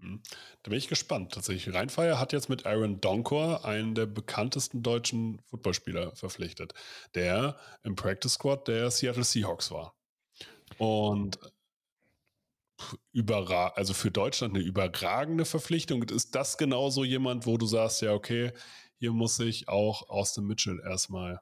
[0.00, 0.22] Hm.
[0.62, 1.32] Da bin ich gespannt.
[1.32, 6.74] Tatsächlich, Rheinfire hat jetzt mit Aaron Donkor einen der bekanntesten deutschen Footballspieler verpflichtet,
[7.14, 9.94] der im Practice Squad der Seattle Seahawks war.
[10.78, 11.38] Und
[13.12, 16.02] überra also für Deutschland eine überragende Verpflichtung.
[16.04, 18.52] Ist das genauso jemand, wo du sagst, ja, okay,
[18.98, 21.40] hier muss ich auch Austin Mitchell erstmal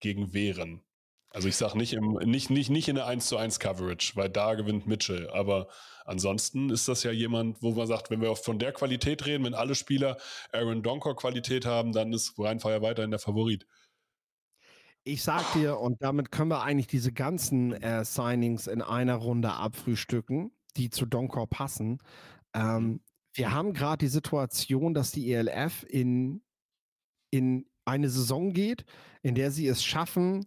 [0.00, 0.82] gegen wehren?
[1.30, 4.54] Also ich sage nicht, nicht, nicht, nicht in der 1 zu 1 Coverage, weil da
[4.54, 5.28] gewinnt Mitchell.
[5.30, 5.68] Aber
[6.06, 9.54] ansonsten ist das ja jemand, wo man sagt, wenn wir von der Qualität reden, wenn
[9.54, 10.16] alle Spieler
[10.52, 13.66] Aaron Donkor Qualität haben, dann ist Rheinfire weiterhin der Favorit.
[15.08, 19.50] Ich sag dir, und damit können wir eigentlich diese ganzen äh, Signings in einer Runde
[19.54, 21.98] abfrühstücken, die zu Donkor passen.
[22.52, 23.00] Ähm,
[23.32, 26.42] wir haben gerade die Situation, dass die ELF in,
[27.30, 28.84] in eine Saison geht,
[29.22, 30.44] in der sie es schaffen,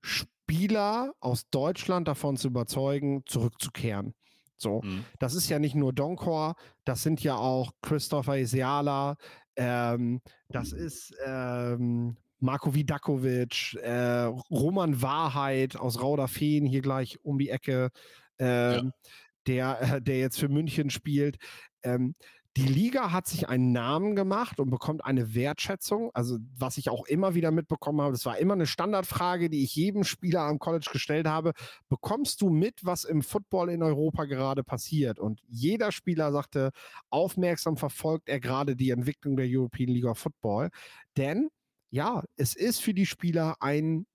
[0.00, 4.14] Spieler aus Deutschland davon zu überzeugen, zurückzukehren.
[4.56, 5.04] So, mhm.
[5.18, 6.54] das ist ja nicht nur Donkor,
[6.86, 9.16] das sind ja auch Christopher Isiala,
[9.56, 17.50] ähm, das ist ähm, Marco Vidakovic, äh, Roman Wahrheit aus Rauderfehn hier gleich um die
[17.50, 17.90] Ecke,
[18.38, 19.10] ähm, ja.
[19.46, 21.36] der, äh, der jetzt für München spielt.
[21.82, 22.14] Ähm,
[22.58, 26.10] die Liga hat sich einen Namen gemacht und bekommt eine Wertschätzung.
[26.12, 29.76] Also, was ich auch immer wieder mitbekommen habe, das war immer eine Standardfrage, die ich
[29.76, 31.52] jedem Spieler am College gestellt habe.
[31.88, 35.20] Bekommst du mit, was im Football in Europa gerade passiert?
[35.20, 36.72] Und jeder Spieler sagte,
[37.10, 40.70] aufmerksam verfolgt er gerade die Entwicklung der European League of Football.
[41.16, 41.50] Denn,
[41.90, 44.06] ja, es ist für die Spieler ein,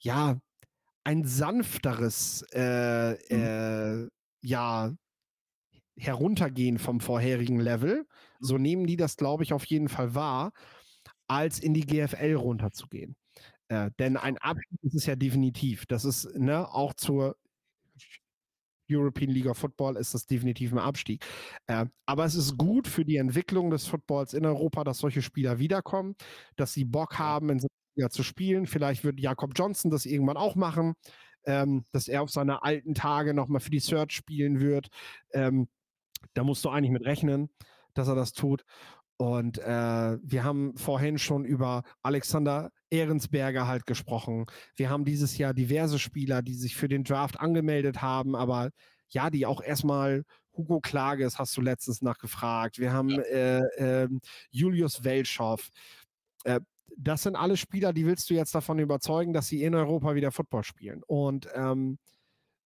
[0.00, 0.38] ja,
[1.04, 4.08] ein sanfteres, äh, äh,
[4.42, 4.92] ja,
[5.96, 8.06] heruntergehen vom vorherigen Level,
[8.40, 10.52] so nehmen die das, glaube ich, auf jeden Fall wahr,
[11.28, 13.16] als in die GFL runterzugehen.
[13.68, 15.86] Äh, denn ein Abstieg ist es ja definitiv.
[15.86, 17.36] Das ist ne, auch zur
[18.94, 21.24] European League of Football ist das definitiv ein Abstieg.
[21.66, 25.58] Äh, aber es ist gut für die Entwicklung des Footballs in Europa, dass solche Spieler
[25.58, 26.14] wiederkommen,
[26.56, 28.66] dass sie Bock haben, in Liga zu spielen.
[28.66, 30.94] Vielleicht wird Jakob Johnson das irgendwann auch machen,
[31.44, 34.88] ähm, dass er auf seine alten Tage nochmal für die Search spielen wird.
[35.32, 35.68] Ähm,
[36.34, 37.50] da musst du eigentlich mit rechnen,
[37.94, 38.64] dass er das tut.
[39.16, 44.46] Und äh, wir haben vorhin schon über Alexander Ehrensberger halt gesprochen.
[44.74, 48.70] Wir haben dieses Jahr diverse Spieler, die sich für den Draft angemeldet haben, aber
[49.08, 50.24] ja, die auch erstmal
[50.56, 52.78] Hugo Klages hast du letztens nachgefragt.
[52.78, 54.08] Wir haben äh, äh,
[54.50, 55.68] Julius Welschow.
[56.44, 56.60] Äh,
[56.96, 60.30] das sind alle Spieler, die willst du jetzt davon überzeugen, dass sie in Europa wieder
[60.30, 61.02] Football spielen.
[61.06, 61.98] Und ähm,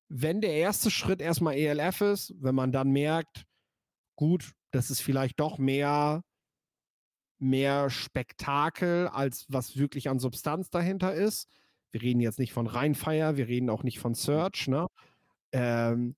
[0.08, 3.44] wenn der erste Schritt erstmal ELF ist, wenn man dann merkt,
[4.16, 6.22] gut, das ist vielleicht doch mehr,
[7.38, 11.48] mehr Spektakel, als was wirklich an Substanz dahinter ist.
[11.90, 14.86] Wir reden jetzt nicht von Rheinfire, wir reden auch nicht von Search, ne?
[15.52, 16.16] Ähm,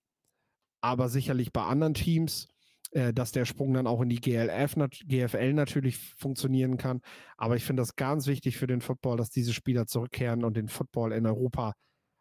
[0.81, 2.49] aber sicherlich bei anderen Teams,
[2.93, 7.01] äh, dass der Sprung dann auch in die GLF, GFL natürlich funktionieren kann.
[7.37, 10.69] Aber ich finde das ganz wichtig für den Football, dass diese Spieler zurückkehren und den
[10.69, 11.75] Football in Europa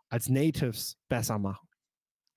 [0.10, 1.67] als Natives besser machen.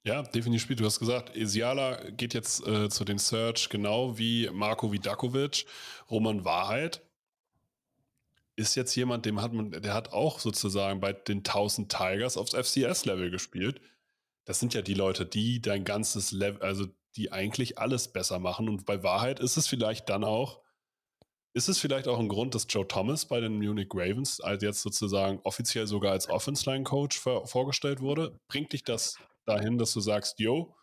[0.03, 0.77] Ja, definitiv.
[0.77, 5.67] Du hast gesagt, Esiala geht jetzt äh, zu den Search, genau wie Marco Vidakovic.
[6.11, 7.03] Roman Wahrheit
[8.57, 12.55] ist jetzt jemand, dem hat man, der hat auch sozusagen bei den 1000 Tigers aufs
[12.55, 13.81] FCS-Level gespielt.
[14.47, 16.87] Das sind ja die Leute, die dein ganzes Level, also
[17.17, 18.69] die eigentlich alles besser machen.
[18.71, 20.61] Und bei Wahrheit ist es vielleicht dann auch,
[21.53, 24.81] ist es vielleicht auch ein Grund, dass Joe Thomas bei den Munich Ravens als jetzt
[24.83, 28.39] sozusagen offiziell sogar als Offense-Line-Coach vorgestellt wurde?
[28.49, 29.19] Bringt dich das
[29.51, 30.75] dahin, dass du sagst, yo,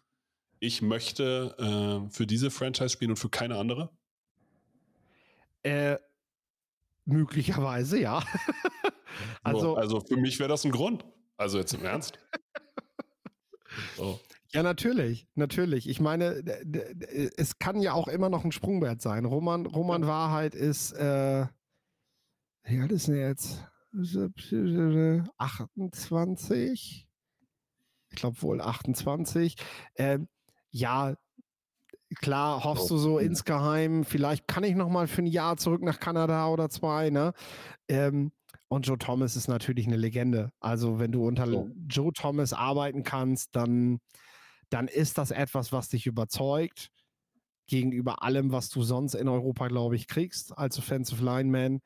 [0.60, 3.90] ich möchte äh, für diese Franchise spielen und für keine andere?
[5.64, 5.98] Äh,
[7.06, 8.24] möglicherweise, ja.
[9.44, 11.06] also, also für mich wäre das ein Grund.
[11.38, 12.18] Also jetzt im Ernst.
[13.98, 14.20] so.
[14.54, 15.90] Ja, natürlich, natürlich.
[15.90, 16.42] Ich meine,
[17.38, 19.26] es kann ja auch immer noch ein Sprungwert sein.
[19.26, 20.08] Roman, Roman ja.
[20.08, 21.46] Wahrheit ist, äh,
[22.64, 23.62] wie alt ist er jetzt?
[25.38, 27.07] 28?
[28.10, 29.56] Ich glaube wohl 28.
[29.96, 30.28] Ähm,
[30.70, 31.16] ja,
[32.16, 36.00] klar hoffst du so insgeheim, vielleicht kann ich noch mal für ein Jahr zurück nach
[36.00, 37.34] Kanada oder zwei, ne?
[37.88, 38.32] Ähm,
[38.70, 40.52] und Joe Thomas ist natürlich eine Legende.
[40.60, 41.70] Also wenn du unter so.
[41.88, 44.00] Joe Thomas arbeiten kannst, dann,
[44.70, 46.90] dann ist das etwas, was dich überzeugt
[47.68, 51.80] gegenüber allem, was du sonst in Europa, glaube ich, kriegst als Offensive Lineman.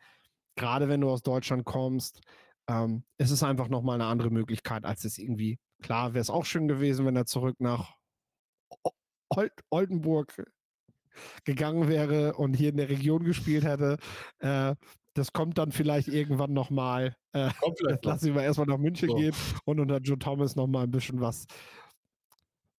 [0.55, 2.21] Gerade wenn du aus Deutschland kommst,
[2.71, 6.45] ähm, es ist einfach nochmal eine andere Möglichkeit, als es irgendwie, klar, wäre es auch
[6.45, 7.95] schön gewesen, wenn er zurück nach
[9.29, 10.45] Old Oldenburg
[11.43, 13.97] gegangen wäre und hier in der Region gespielt hätte.
[14.39, 14.75] Äh,
[15.13, 17.17] das kommt dann vielleicht irgendwann nochmal.
[17.33, 17.49] Äh,
[17.89, 19.15] jetzt lassen wir erstmal nach München so.
[19.15, 19.33] gehen
[19.65, 21.47] und unter Joe Thomas nochmal ein bisschen was,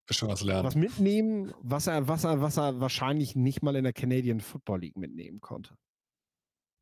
[0.06, 0.64] bisschen was lernen.
[0.64, 4.80] Was mitnehmen, was er, was er, was er wahrscheinlich nicht mal in der Canadian Football
[4.80, 5.76] League mitnehmen konnte.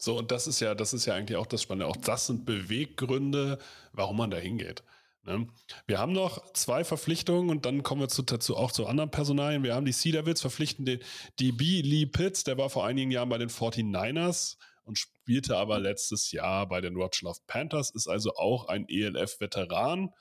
[0.02, 1.86] So, und das ist ja, das ist ja eigentlich auch das Spannende.
[1.86, 3.58] Auch das sind Beweggründe,
[3.92, 4.82] warum man da hingeht.
[5.24, 5.46] Ne?
[5.86, 9.62] Wir haben noch zwei Verpflichtungen und dann kommen wir zu, dazu auch zu anderen Personalien.
[9.62, 11.00] Wir haben die Devils verpflichten den
[11.38, 16.32] DB Lee Pitts, der war vor einigen Jahren bei den 49ers und spielte aber letztes
[16.32, 20.14] Jahr bei den Wroclaw Panthers, ist also auch ein ELF-Veteran.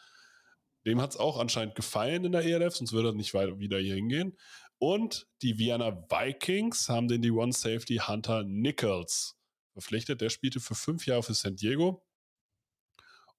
[0.86, 3.80] Dem hat es auch anscheinend gefallen in der ELF, sonst würde er nicht weiter wieder
[3.80, 4.38] hier hingehen.
[4.78, 9.39] Und die Vienna Vikings haben den D1 Safety Hunter Nichols
[9.80, 10.22] verpflichtet.
[10.22, 12.04] Der spielte für fünf Jahre für San Diego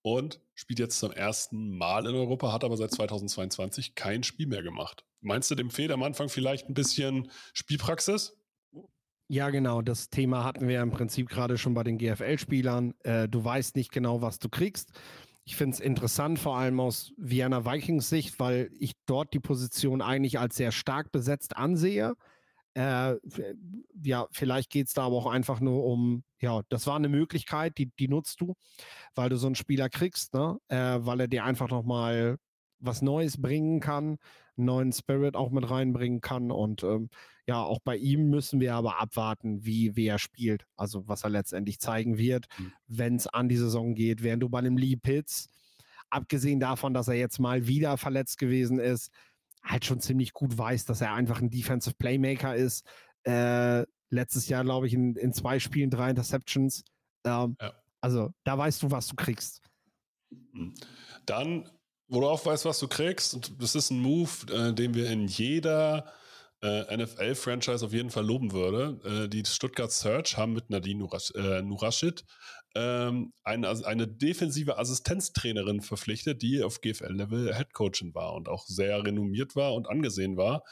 [0.02, 4.62] und spielt jetzt zum ersten Mal in Europa, hat aber seit 2022 kein Spiel mehr
[4.62, 5.04] gemacht.
[5.20, 8.36] Meinst du, dem fehlt am Anfang vielleicht ein bisschen Spielpraxis?
[9.28, 9.82] Ja, genau.
[9.82, 12.94] Das Thema hatten wir im Prinzip gerade schon bei den GFL-Spielern.
[13.04, 14.90] Äh, du weißt nicht genau, was du kriegst.
[15.44, 20.02] Ich finde es interessant, vor allem aus Vienna Vikings Sicht, weil ich dort die Position
[20.02, 22.14] eigentlich als sehr stark besetzt ansehe.
[22.74, 23.16] Äh,
[24.02, 27.78] ja, vielleicht geht es da aber auch einfach nur um, ja, das war eine Möglichkeit,
[27.78, 28.54] die, die nutzt du,
[29.14, 30.58] weil du so einen Spieler kriegst, ne?
[30.68, 32.38] Äh, weil er dir einfach nochmal
[32.78, 34.16] was Neues bringen kann,
[34.56, 36.50] einen neuen Spirit auch mit reinbringen kann.
[36.50, 37.10] Und ähm,
[37.46, 41.30] ja, auch bei ihm müssen wir aber abwarten, wie, wie er spielt, also was er
[41.30, 42.72] letztendlich zeigen wird, mhm.
[42.86, 44.22] wenn es an die Saison geht.
[44.22, 45.48] Während du bei einem Lee Pitts,
[46.08, 49.10] abgesehen davon, dass er jetzt mal wieder verletzt gewesen ist,
[49.62, 52.86] halt schon ziemlich gut weiß, dass er einfach ein Defensive Playmaker ist.
[53.24, 56.84] Äh, letztes Jahr, glaube ich, in, in zwei Spielen drei Interceptions.
[57.24, 57.72] Ähm, ja.
[58.00, 59.62] Also da weißt du, was du kriegst.
[60.52, 60.74] Hm.
[61.26, 61.70] Dann,
[62.08, 65.10] wo du auch weißt, was du kriegst, und das ist ein Move, äh, den wir
[65.10, 66.12] in jeder
[66.62, 69.24] äh, NFL-Franchise auf jeden Fall loben würde.
[69.24, 72.24] Äh, die Stuttgart Search haben mit Nadine äh, Nurashid
[72.74, 79.56] ähm, eine, eine defensive Assistenztrainerin verpflichtet, die auf GFL-Level Headcoachin war und auch sehr renommiert
[79.56, 80.62] war und angesehen war.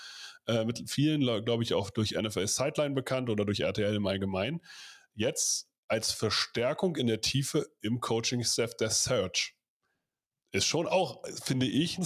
[0.46, 4.60] Äh, mit vielen, glaube ich, auch durch NFL Sideline bekannt oder durch RTL im Allgemeinen.
[5.14, 9.54] Jetzt als Verstärkung in der Tiefe im Coaching-Staff der Search
[10.50, 12.02] ist schon auch, finde ich, ein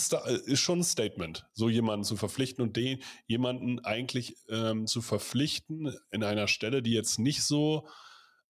[0.47, 5.95] ist schon ein Statement, so jemanden zu verpflichten und den jemanden eigentlich ähm, zu verpflichten
[6.11, 7.87] in einer Stelle, die jetzt nicht so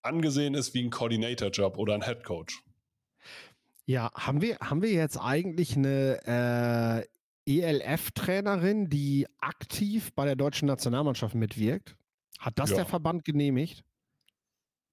[0.03, 2.63] angesehen ist wie ein Coordinator-Job oder ein Head Coach.
[3.85, 7.07] Ja, haben wir, haben wir jetzt eigentlich eine
[7.47, 11.97] äh, ELF-Trainerin, die aktiv bei der deutschen Nationalmannschaft mitwirkt?
[12.39, 12.77] Hat das ja.
[12.77, 13.85] der Verband genehmigt?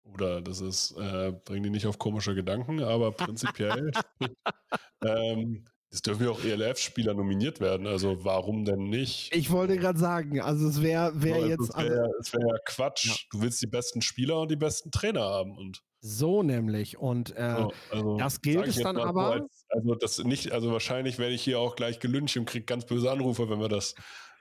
[0.04, 3.92] Oder das ist, äh, bringen die nicht auf komische Gedanken, aber prinzipiell
[5.06, 9.36] ähm, es dürfen ja auch ELF-Spieler nominiert werden, also warum denn nicht?
[9.36, 11.70] Ich wollte gerade sagen, also es wäre wär also jetzt.
[11.70, 13.06] Es wäre wär ja Quatsch.
[13.08, 13.16] Ja.
[13.32, 15.58] Du willst die besten Spieler und die besten Trainer haben.
[15.58, 16.98] Und so nämlich.
[16.98, 19.32] Und äh, so, also, das gilt es dann aber.
[19.32, 22.86] Als, also das nicht, also wahrscheinlich werde ich hier auch gleich gelüncht und kriege ganz
[22.86, 23.96] böse Anrufe, wenn wir das,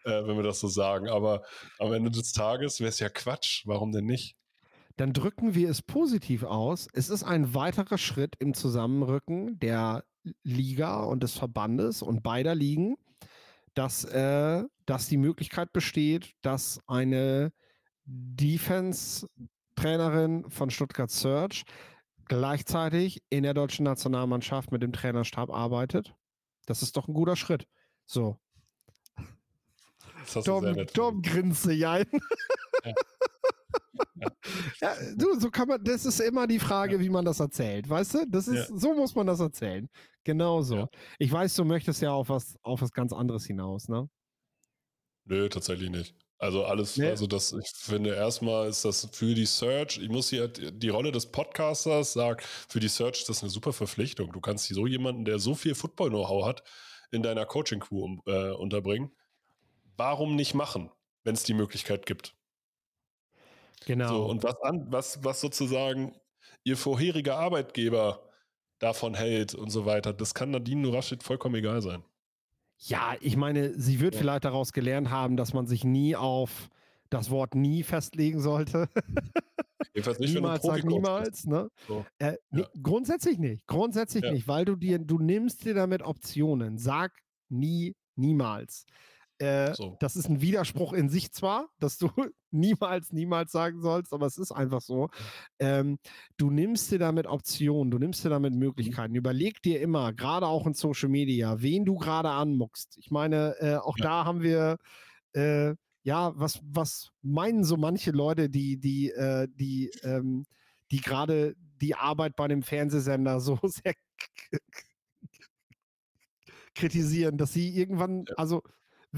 [0.05, 1.09] äh, wenn wir das so sagen.
[1.09, 1.45] Aber
[1.79, 3.63] am Ende des Tages wäre es ja Quatsch.
[3.67, 4.37] Warum denn nicht?
[4.99, 6.89] Dann drücken wir es positiv aus.
[6.93, 10.03] Es ist ein weiterer Schritt im Zusammenrücken der
[10.43, 12.97] Liga und des Verbandes und beider Ligen,
[13.75, 17.53] dass, äh, dass die Möglichkeit besteht, dass eine
[18.07, 21.63] Defense-Trainerin von Stuttgart Search
[22.25, 26.13] gleichzeitig in der deutschen Nationalmannschaft mit dem Trainerstab arbeitet.
[26.67, 27.69] Das ist doch ein guter Schritt.
[28.05, 28.37] So.
[30.45, 31.99] Tom, Tom grinste ja.
[31.99, 32.05] ja.
[34.81, 37.01] Ja, du, so kann man, das ist immer die Frage, ja.
[37.01, 38.27] wie man das erzählt, weißt du?
[38.29, 38.77] Das ist, ja.
[38.77, 39.89] so muss man das erzählen.
[40.25, 40.77] Genau so.
[40.77, 40.89] Ja.
[41.19, 44.09] Ich weiß, du möchtest ja auf was, auf was ganz anderes hinaus, ne?
[45.25, 46.15] Nö, tatsächlich nicht.
[46.39, 47.09] Also alles, nee.
[47.09, 51.11] also das, ich finde erstmal ist das für die Search, ich muss hier die Rolle
[51.11, 54.33] des Podcasters sagen, für die Search ist das eine super Verpflichtung.
[54.33, 56.63] Du kannst so jemanden, der so viel Football-Know-how hat,
[57.11, 59.11] in deiner Coaching-Crew äh, unterbringen.
[59.97, 60.93] Warum nicht machen,
[61.25, 62.38] wenn es die Möglichkeit gibt?
[63.87, 64.09] Genau.
[64.09, 66.17] So, und was, an, was, was sozusagen
[66.65, 68.23] ihr vorheriger Arbeitgeber
[68.79, 72.03] davon hält und so weiter, das kann Nadine Nurashid vollkommen egal sein.
[72.79, 74.21] Ja, ich meine, sie wird ja.
[74.21, 76.69] vielleicht daraus gelernt haben, dass man sich nie auf
[77.11, 78.89] das Wort nie festlegen sollte.
[79.95, 81.47] Jedenfalls nicht, niemals sag niemals.
[81.47, 81.71] Ne?
[81.89, 82.05] So.
[82.19, 82.69] Äh, ja.
[82.81, 83.67] Grundsätzlich nicht.
[83.67, 84.33] Grundsätzlich ja.
[84.33, 86.79] nicht, weil du dir, du nimmst dir damit Optionen.
[86.79, 87.13] Sag
[87.49, 88.85] nie, niemals.
[89.39, 89.97] Äh, so.
[90.01, 92.11] Das ist ein Widerspruch in sich zwar, dass du
[92.51, 95.11] niemals, niemals sagen sollst, aber es ist einfach so.
[95.59, 95.99] Ähm,
[96.37, 98.59] du nimmst dir damit Optionen, du nimmst dir damit mhm.
[98.59, 99.15] Möglichkeiten.
[99.15, 102.97] Überleg dir immer, gerade auch in Social Media, wen du gerade anmuckst.
[102.99, 104.05] Ich meine, äh, auch ja.
[104.05, 104.79] da haben wir
[105.35, 110.47] äh, ja, was, was meinen so manche Leute, die, die, äh, die, ähm,
[110.91, 113.95] die gerade die Arbeit bei dem Fernsehsender so sehr
[116.75, 118.63] kritisieren, dass sie irgendwann, also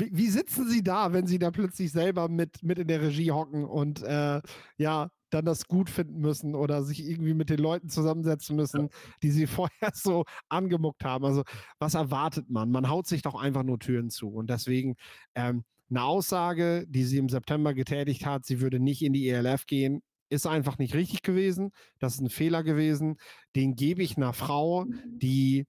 [0.01, 3.31] wie, wie, sitzen sie da, wenn sie da plötzlich selber mit, mit in der Regie
[3.31, 4.41] hocken und äh,
[4.79, 8.91] ja, dann das gut finden müssen oder sich irgendwie mit den Leuten zusammensetzen müssen,
[9.23, 11.25] die sie vorher so angemuckt haben.
[11.25, 11.45] Also,
[11.79, 12.71] was erwartet man?
[12.71, 14.29] Man haut sich doch einfach nur Türen zu.
[14.29, 14.97] Und deswegen,
[15.35, 19.67] ähm, eine Aussage, die sie im September getätigt hat, sie würde nicht in die ELF
[19.67, 21.73] gehen, ist einfach nicht richtig gewesen.
[21.99, 23.17] Das ist ein Fehler gewesen.
[23.57, 25.67] Den gebe ich einer Frau, die,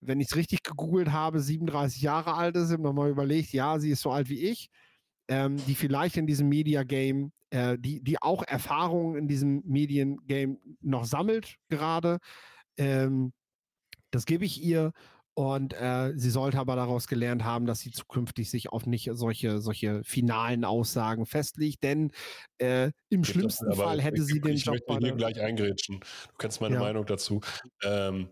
[0.00, 2.68] wenn ich es richtig gegoogelt habe, 37 Jahre alt ist.
[2.68, 4.70] Ich habe nochmal überlegt, ja, sie ist so alt wie ich,
[5.28, 10.18] ähm, die vielleicht in diesem Media Game, äh, die, die auch Erfahrungen in diesem Medien
[10.26, 12.18] Game noch sammelt gerade.
[12.76, 13.32] Ähm,
[14.10, 14.92] das gebe ich ihr
[15.38, 19.60] und äh, sie sollte aber daraus gelernt haben, dass sie zukünftig sich auf nicht solche,
[19.60, 22.10] solche finalen Aussagen festlegt, denn
[22.58, 24.74] äh, im ich schlimmsten Fall hätte sie den ich Job.
[24.74, 26.00] Ich möchte hier gleich eingrätschen.
[26.00, 26.80] Du kennst meine ja.
[26.80, 27.40] Meinung dazu.
[27.84, 28.30] Ähm,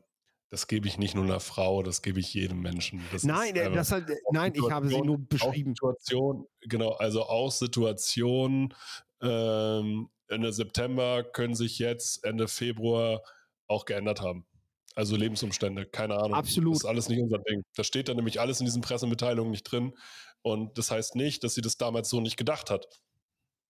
[0.57, 3.03] das gebe ich nicht nur einer Frau, das gebe ich jedem Menschen.
[3.13, 5.75] Das nein, ist, äh, das hat, nein, ich habe sie nur beschrieben.
[5.75, 8.73] Situation, genau, also auch Situationen
[9.21, 13.23] ähm, Ende September können sich jetzt Ende Februar
[13.67, 14.47] auch geändert haben.
[14.95, 16.33] Also Lebensumstände, keine Ahnung.
[16.33, 16.77] Absolut.
[16.77, 17.63] Das ist alles nicht unser Ding.
[17.75, 19.93] Da steht dann nämlich alles in diesen Pressemitteilungen nicht drin.
[20.41, 22.89] Und das heißt nicht, dass sie das damals so nicht gedacht hat.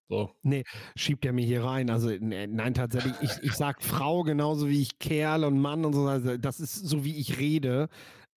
[0.09, 0.31] So.
[0.43, 1.91] Nee, schiebt er mir hier rein.
[1.91, 6.07] Also, nein, tatsächlich, ich, ich sag Frau genauso wie ich Kerl und Mann und so.
[6.07, 7.89] Also, das ist so, wie ich rede.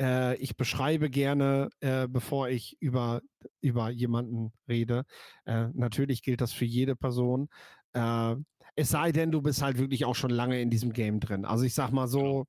[0.01, 3.21] Äh, ich beschreibe gerne, äh, bevor ich über,
[3.61, 5.03] über jemanden rede.
[5.45, 7.49] Äh, natürlich gilt das für jede Person.
[7.93, 8.35] Äh,
[8.75, 11.45] es sei denn, du bist halt wirklich auch schon lange in diesem Game drin.
[11.45, 12.19] Also, ich sag mal so.
[12.19, 12.47] Genau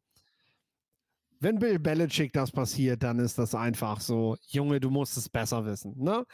[1.42, 5.64] wenn Bill Belichick das passiert, dann ist das einfach so, Junge, du musst es besser
[5.64, 5.94] wissen.
[5.96, 6.24] Ne?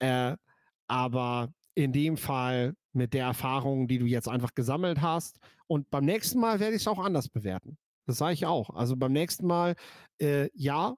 [0.00, 0.36] Äh,
[0.86, 5.38] aber in dem Fall mit der Erfahrung, die du jetzt einfach gesammelt hast.
[5.66, 7.78] Und beim nächsten Mal werde ich es auch anders bewerten.
[8.06, 8.70] Das sage ich auch.
[8.70, 9.76] Also beim nächsten Mal,
[10.18, 10.94] äh, ja,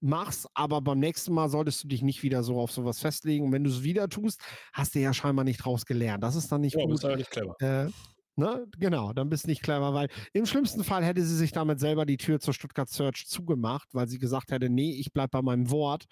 [0.00, 3.46] mach's, aber beim nächsten Mal solltest du dich nicht wieder so auf sowas festlegen.
[3.46, 4.40] Und wenn du es wieder tust,
[4.72, 6.22] hast du ja scheinbar nicht draus gelernt.
[6.22, 7.02] Das ist dann nicht ja, gut.
[7.02, 7.56] Das ist nicht clever.
[7.60, 7.90] Äh,
[8.38, 8.66] Ne?
[8.78, 12.04] Genau, dann bist du nicht clever, weil im schlimmsten Fall hätte sie sich damit selber
[12.04, 15.70] die Tür zur Stuttgart Search zugemacht, weil sie gesagt hätte, nee, ich bleib bei meinem
[15.70, 16.04] Wort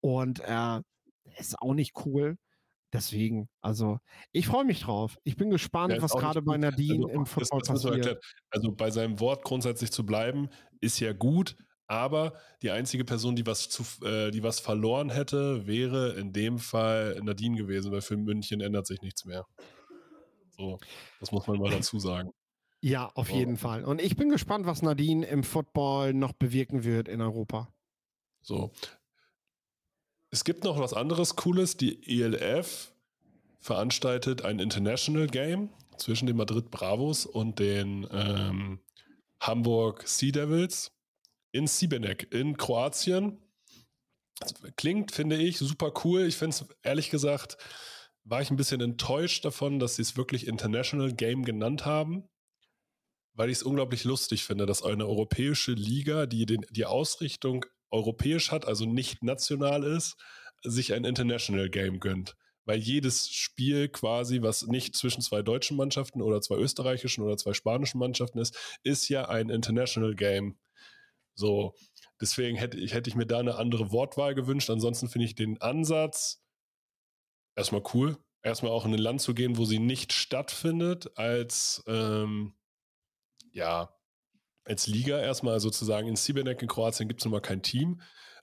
[0.00, 0.80] und äh,
[1.38, 2.36] ist auch nicht cool.
[2.92, 3.98] Deswegen, also
[4.32, 5.18] ich freue mich drauf.
[5.24, 8.24] Ich bin gespannt, ja, was gerade bei Nadine also, im Football das, das passiert.
[8.50, 10.48] Also bei seinem Wort grundsätzlich zu bleiben,
[10.80, 11.54] ist ja gut,
[11.86, 16.58] aber die einzige Person, die was, zu, äh, die was verloren hätte, wäre in dem
[16.58, 19.46] Fall Nadine gewesen, weil für München ändert sich nichts mehr.
[20.50, 20.78] So,
[21.20, 22.30] das muss man mal dazu sagen.
[22.80, 23.34] Ja, auf so.
[23.34, 23.84] jeden Fall.
[23.84, 27.72] Und ich bin gespannt, was Nadine im Football noch bewirken wird in Europa.
[28.40, 28.70] So.
[30.30, 31.76] Es gibt noch was anderes Cooles.
[31.76, 32.92] Die ELF
[33.60, 38.80] veranstaltet ein International Game zwischen den Madrid Bravos und den ähm,
[39.40, 40.92] Hamburg Sea Devils
[41.52, 43.38] in Sibenek in Kroatien.
[44.38, 46.26] Das klingt, finde ich, super cool.
[46.26, 47.56] Ich finde es ehrlich gesagt
[48.28, 52.28] war ich ein bisschen enttäuscht davon, dass sie es wirklich International Game genannt haben,
[53.32, 58.50] weil ich es unglaublich lustig finde, dass eine europäische Liga, die den, die Ausrichtung europäisch
[58.50, 60.16] hat, also nicht national ist,
[60.62, 62.36] sich ein International Game gönnt.
[62.64, 67.54] Weil jedes Spiel quasi, was nicht zwischen zwei deutschen Mannschaften oder zwei österreichischen oder zwei
[67.54, 70.58] spanischen Mannschaften ist, ist ja ein International Game.
[71.34, 71.74] So,
[72.20, 74.68] deswegen hätte ich, hätte ich mir da eine andere Wortwahl gewünscht.
[74.68, 76.42] Ansonsten finde ich den Ansatz,
[77.56, 82.54] erstmal cool, erstmal auch in ein Land zu gehen, wo sie nicht stattfindet, als ähm,
[83.52, 83.97] ja,
[84.68, 88.00] als Liga erstmal sozusagen in Sibenek in Kroatien gibt es nun mal kein Team.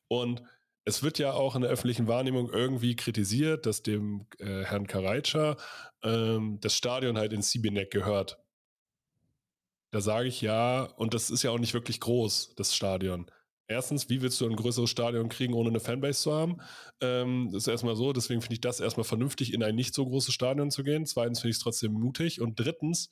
[0.08, 0.42] Und
[0.86, 5.58] es wird ja auch in der öffentlichen Wahrnehmung irgendwie kritisiert, dass dem äh, Herrn Karajca
[6.04, 8.38] ähm, das Stadion halt in Sibenek gehört.
[9.92, 13.32] Da sage ich ja, und das ist ja auch nicht wirklich groß, das Stadion.
[13.68, 16.58] Erstens, wie willst du ein größeres Stadion kriegen, ohne eine Fanbase zu haben?
[17.02, 20.06] Ähm, das ist erstmal so, deswegen finde ich das erstmal vernünftig, in ein nicht so
[20.06, 21.08] großes Stadion zu gehen.
[21.08, 22.42] Zweitens finde ich es trotzdem mutig.
[22.42, 23.10] Und drittens,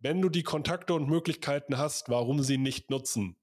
[0.00, 3.36] wenn du die Kontakte und Möglichkeiten hast, warum sie nicht nutzen?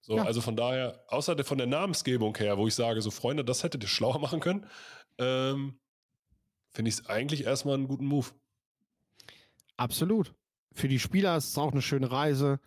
[0.00, 0.24] So, ja.
[0.24, 3.84] Also von daher, außer von der Namensgebung her, wo ich sage, so Freunde, das hättet
[3.84, 4.66] ihr schlauer machen können,
[5.18, 5.78] ähm,
[6.70, 8.26] finde ich es eigentlich erstmal einen guten Move.
[9.76, 10.34] Absolut.
[10.74, 12.58] Für die Spieler ist es auch eine schöne Reise.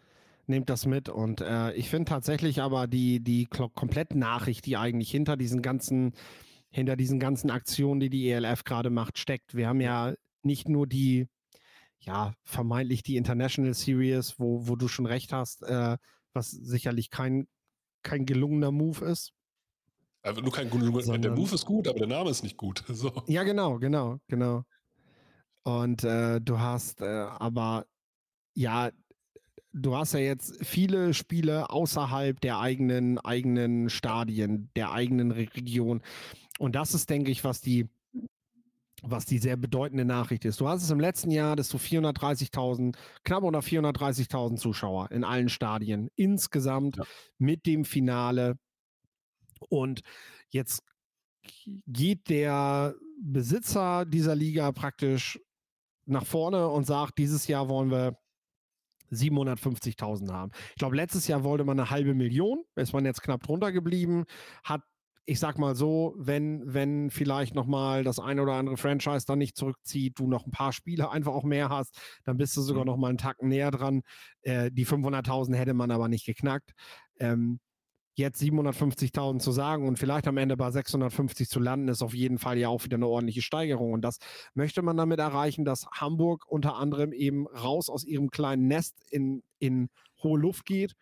[0.48, 1.10] Nehmt das mit.
[1.10, 6.14] Und äh, ich finde tatsächlich aber die, die komplette Nachricht, die eigentlich hinter diesen ganzen,
[6.70, 9.56] hinter diesen ganzen Aktionen, die die ELF gerade macht, steckt.
[9.56, 10.14] Wir haben ja
[10.44, 11.28] nicht nur die,
[12.06, 15.98] ja, vermeintlich die International Series, wo, wo du schon recht hast, äh,
[16.34, 17.48] was sicherlich kein,
[18.04, 19.34] kein gelungener Move ist.
[20.22, 22.84] Also nur kein gelungener, der Move ist gut, aber der Name ist nicht gut.
[22.94, 23.12] So.
[23.28, 24.64] Ja, genau, genau, genau.
[25.64, 27.86] Und äh, du hast äh, aber,
[28.54, 28.92] ja,
[29.74, 36.02] du hast ja jetzt viele Spiele außerhalb der eigenen, eigenen Stadien, der eigenen Re Region.
[36.60, 37.90] Und das ist, denke ich, was die,
[39.06, 40.60] was die sehr bedeutende Nachricht ist.
[40.60, 45.50] Du hast es im letzten Jahr, dass du 430.000, knapp unter 430.000 Zuschauer in allen
[45.50, 47.04] Stadien insgesamt ja.
[47.38, 48.58] mit dem Finale.
[49.70, 50.02] Und
[50.50, 50.84] jetzt
[51.88, 55.40] geht der Besitzer dieser Liga praktisch
[56.06, 58.18] nach vorne und sagt, dieses Jahr wollen wir
[59.12, 60.52] 750.000 haben.
[60.70, 64.26] Ich glaube, letztes Jahr wollte man eine halbe Million, ist man jetzt knapp drunter geblieben,
[64.64, 64.82] hat
[65.26, 69.58] ich sag mal so, wenn, wenn vielleicht nochmal das ein oder andere Franchise dann nicht
[69.58, 72.88] zurückzieht, du noch ein paar Spiele einfach auch mehr hast, dann bist du sogar mhm.
[72.88, 74.02] noch mal einen Tacken näher dran.
[74.42, 76.74] Äh, die 500.000 hätte man aber nicht geknackt.
[77.20, 77.60] Ähm,
[78.14, 82.38] jetzt 750.000 zu sagen und vielleicht am Ende bei 650 zu landen, ist auf jeden
[82.38, 83.94] Fall ja auch wieder eine ordentliche Steigerung.
[83.94, 84.20] Und das
[84.54, 89.44] möchte man damit erreichen, dass Hamburg unter anderem eben raus aus ihrem kleinen Nest in,
[89.60, 89.90] in
[90.24, 90.96] hohe Luft geht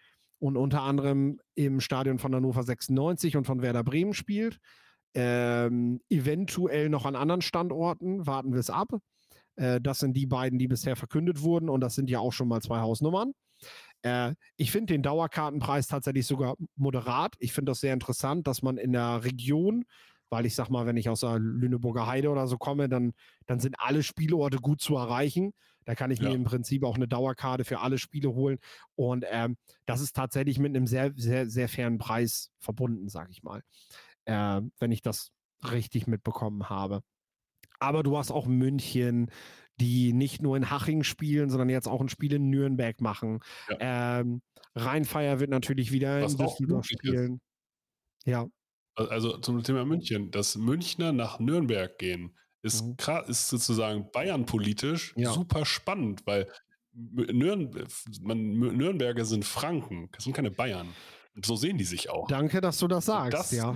[0.44, 4.60] und unter anderem im Stadion von Hannover 96 und von Werder Bremen spielt.
[5.14, 8.90] Ähm, eventuell noch an anderen Standorten, warten wir es ab.
[9.56, 12.50] Äh, das sind die beiden, die bisher verkündet wurden und das sind ja auch schon
[12.50, 13.32] mal zwei Hausnummern.
[14.02, 17.36] Äh, ich finde den Dauerkartenpreis tatsächlich sogar moderat.
[17.40, 19.86] Ich finde das sehr interessant, dass man in der Region,
[20.30, 23.14] weil ich sag mal, wenn ich aus der Lüneburger Heide oder so komme, dann,
[23.46, 25.54] dann sind alle Spielorte gut zu erreichen.
[25.86, 26.30] Da kann ich ja.
[26.30, 28.60] mir im Prinzip auch eine Dauerkarte für alle Spiele holen.
[28.96, 33.44] Und ähm, das ist tatsächlich mit einem sehr, sehr, sehr fairen Preis verbunden, sage ich
[33.44, 33.62] mal.
[34.26, 35.32] Äh, wenn ich das
[35.72, 37.02] richtig mitbekommen habe.
[37.80, 39.30] Aber du hast auch München,
[39.80, 43.40] die nicht nur in Haching spielen, sondern jetzt auch ein Spiel in Nürnberg machen.
[43.70, 44.20] Ja.
[44.20, 44.42] Ähm,
[44.76, 47.34] Rheinfeier wird natürlich wieder Was in Düsseldorf spielen.
[47.36, 48.28] Ist.
[48.28, 48.48] Ja.
[48.96, 52.96] Also zum Thema München, dass Münchner nach Nürnberg gehen, ist, mhm.
[53.28, 55.32] ist sozusagen Bayern-politisch ja.
[55.32, 56.48] super spannend, weil
[56.94, 57.72] Nürn
[58.22, 60.88] man, Nürnberger sind Franken, das sind keine Bayern.
[61.36, 62.28] Und so sehen die sich auch.
[62.28, 63.76] Danke, dass du das sagst, das, ja.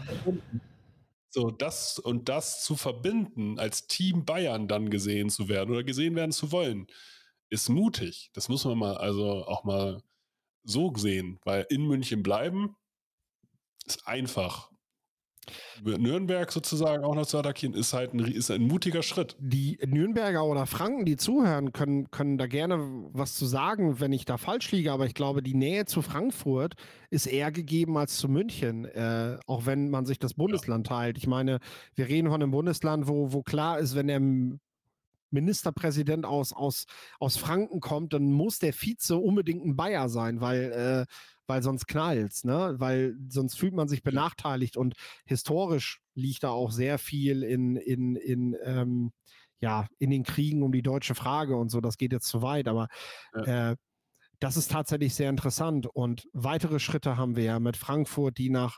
[1.29, 6.15] So, das und das zu verbinden, als Team Bayern dann gesehen zu werden oder gesehen
[6.15, 6.87] werden zu wollen,
[7.49, 8.29] ist mutig.
[8.33, 10.01] Das muss man mal, also auch mal
[10.63, 12.75] so sehen, weil in München bleiben
[13.85, 14.69] ist einfach.
[15.83, 19.35] Nürnberg sozusagen auch noch zu attackieren, ist halt ein, ist ein mutiger Schritt.
[19.39, 22.79] Die Nürnberger oder Franken, die zuhören, können, können da gerne
[23.11, 26.75] was zu sagen, wenn ich da falsch liege, aber ich glaube, die Nähe zu Frankfurt
[27.09, 30.95] ist eher gegeben als zu München, äh, auch wenn man sich das Bundesland ja.
[30.95, 31.17] teilt.
[31.17, 31.59] Ich meine,
[31.95, 34.21] wir reden von einem Bundesland, wo, wo klar ist, wenn der
[35.29, 36.85] Ministerpräsident aus, aus,
[37.19, 41.13] aus Franken kommt, dann muss der Vize unbedingt ein Bayer sein, weil äh,
[41.47, 42.75] weil sonst knallt's, ne?
[42.77, 44.95] Weil sonst fühlt man sich benachteiligt und
[45.25, 49.11] historisch liegt da auch sehr viel in, in, in, ähm,
[49.59, 51.81] ja, in den Kriegen um die deutsche Frage und so.
[51.81, 52.87] Das geht jetzt zu weit, aber
[53.33, 53.71] ja.
[53.71, 53.75] äh,
[54.39, 55.87] das ist tatsächlich sehr interessant.
[55.87, 58.77] Und weitere Schritte haben wir ja mit Frankfurt, die nach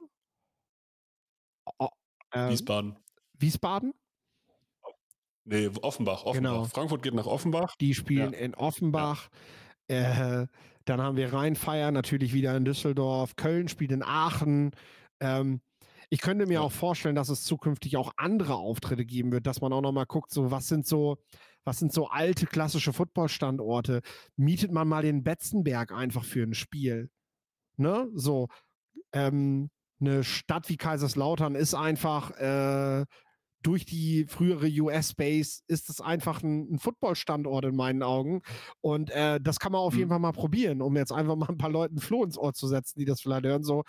[2.31, 2.97] äh, Wiesbaden.
[3.33, 3.93] Wiesbaden?
[5.45, 6.33] Nee, Offenbach, Offenbach.
[6.33, 6.63] Genau.
[6.65, 7.75] Frankfurt geht nach Offenbach.
[7.77, 8.39] Die spielen ja.
[8.39, 9.29] in Offenbach.
[9.31, 9.37] Ja.
[9.89, 10.47] Äh,
[10.85, 13.35] dann haben wir Rheinfeier natürlich wieder in Düsseldorf.
[13.35, 14.71] Köln spielt in Aachen.
[15.19, 15.61] Ähm,
[16.09, 19.73] ich könnte mir auch vorstellen, dass es zukünftig auch andere Auftritte geben wird, dass man
[19.73, 21.17] auch nochmal guckt, so was sind so,
[21.63, 24.01] was sind so alte klassische Footballstandorte?
[24.35, 27.11] Mietet man mal den Betzenberg einfach für ein Spiel?
[27.77, 28.09] Ne?
[28.15, 28.47] So,
[29.13, 29.69] ähm,
[29.99, 33.05] eine Stadt wie Kaiserslautern ist einfach äh,
[33.61, 38.41] durch die frühere US-Base ist es einfach ein, ein Football-Standort in meinen Augen.
[38.81, 39.99] Und äh, das kann man auf mhm.
[39.99, 42.67] jeden Fall mal probieren, um jetzt einfach mal ein paar Leuten Floh ins Ohr zu
[42.67, 43.63] setzen, die das vielleicht hören.
[43.63, 43.83] So,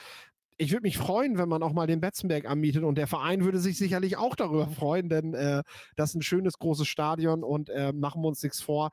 [0.57, 3.61] ich würde mich freuen, wenn man auch mal den Betzenberg anmietet und der Verein würde
[3.61, 5.63] sich sicherlich auch darüber freuen, denn äh,
[5.97, 8.91] das ist ein schönes großes Stadion und äh, machen wir uns nichts vor.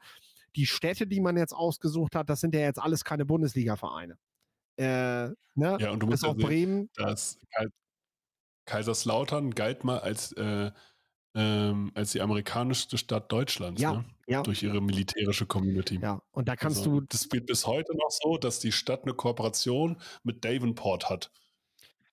[0.56, 4.18] Die Städte, die man jetzt ausgesucht hat, das sind ja jetzt alles keine Bundesliga-Vereine.
[4.78, 5.36] Äh, ne?
[5.56, 6.90] Ja, und du musst ja auch sehen, Bremen.
[6.96, 7.38] Das
[8.68, 10.72] Kaiserslautern galt mal als äh,
[11.36, 14.06] ähm, als die amerikanischste Stadt Deutschlands, Ja, ne?
[14.28, 16.00] ja, Durch ihre militärische Community.
[16.02, 16.20] ja.
[16.32, 19.14] Und da kannst Also, du, das wird bis heute noch so, dass die Stadt eine
[19.14, 21.32] Kooperation mit Davenport hat,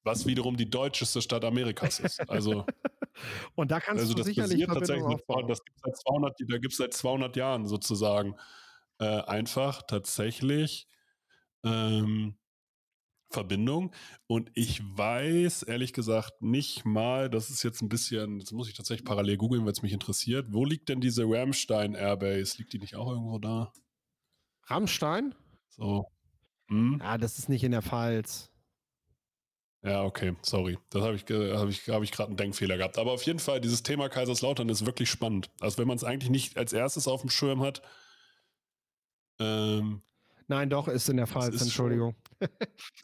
[0.04, 2.28] was wiederum die deutscheste Stadt Amerikas ist.
[2.28, 2.66] Also,
[3.54, 5.48] und da kannst also du das sicherlich basiert tatsächlich aufbauen.
[5.48, 8.36] das gibt seit 200, da gibt es seit 200 Jahren sozusagen
[8.98, 10.88] äh, einfach tatsächlich
[11.64, 12.36] ähm,
[13.30, 13.92] Verbindung.
[14.26, 18.74] Und ich weiß ehrlich gesagt nicht mal, das ist jetzt ein bisschen, jetzt muss ich
[18.74, 20.46] tatsächlich parallel googeln, weil es mich interessiert.
[20.50, 22.58] Wo liegt denn diese Ramstein Airbase?
[22.58, 23.72] Liegt die nicht auch irgendwo da?
[24.66, 25.34] Rammstein?
[25.68, 26.06] So.
[26.68, 26.98] Hm?
[27.02, 28.50] Ja, das ist nicht in der Pfalz.
[29.82, 30.78] Ja, okay, sorry.
[30.88, 32.96] Das habe ich, hab ich, hab ich gerade einen Denkfehler gehabt.
[32.96, 35.50] Aber auf jeden Fall, dieses Thema Kaiserslautern ist wirklich spannend.
[35.60, 37.82] Also wenn man es eigentlich nicht als erstes auf dem Schirm hat,
[39.38, 40.02] ähm,
[40.46, 42.14] Nein, doch, ist in der Pfalz, Entschuldigung.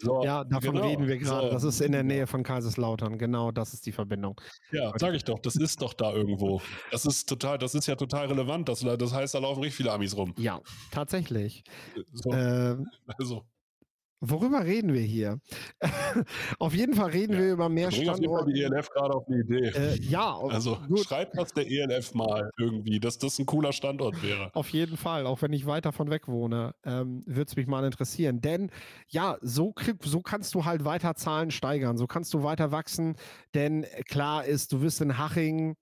[0.01, 1.49] So, Ja, davon genau, reden wir gerade.
[1.49, 1.53] so.
[1.53, 3.19] Das ist in der Nähe von Kaiserslautern.
[3.19, 4.41] Genau, das ist die Verbindung.
[4.73, 6.61] Ja, sage ich doch, das ist doch da irgendwo.
[6.91, 8.69] Das ist total, das ist ja total relevant.
[8.69, 10.35] Das, das heißt, da laufen richtig viele Amis rum.
[10.39, 10.61] Ja,
[10.91, 11.63] tatsächlich.
[12.13, 12.87] So, Ähm,
[13.19, 13.45] also,
[14.21, 15.41] worüber reden wir hier?
[16.59, 18.53] auf jeden Fall reden Ja, wir über mehr bring auf jeden Fall Standorte.
[18.53, 19.69] die ELF gerade auf eine Idee.
[19.69, 21.01] Äh, ja, also gut.
[21.01, 24.55] schreibt das der ELF mal irgendwie, dass das ein cooler Standort wäre.
[24.55, 27.85] Auf jeden Fall, auch wenn ich weit davon weg wohne, ähm, würde es mich mal
[27.85, 28.41] interessieren.
[28.41, 28.71] Denn
[29.09, 33.17] ja, so, so kannst du halt weiter Zahlen steigern, so kannst du weiter wachsen.
[33.55, 35.77] Denn klar ist, du wirst in Haching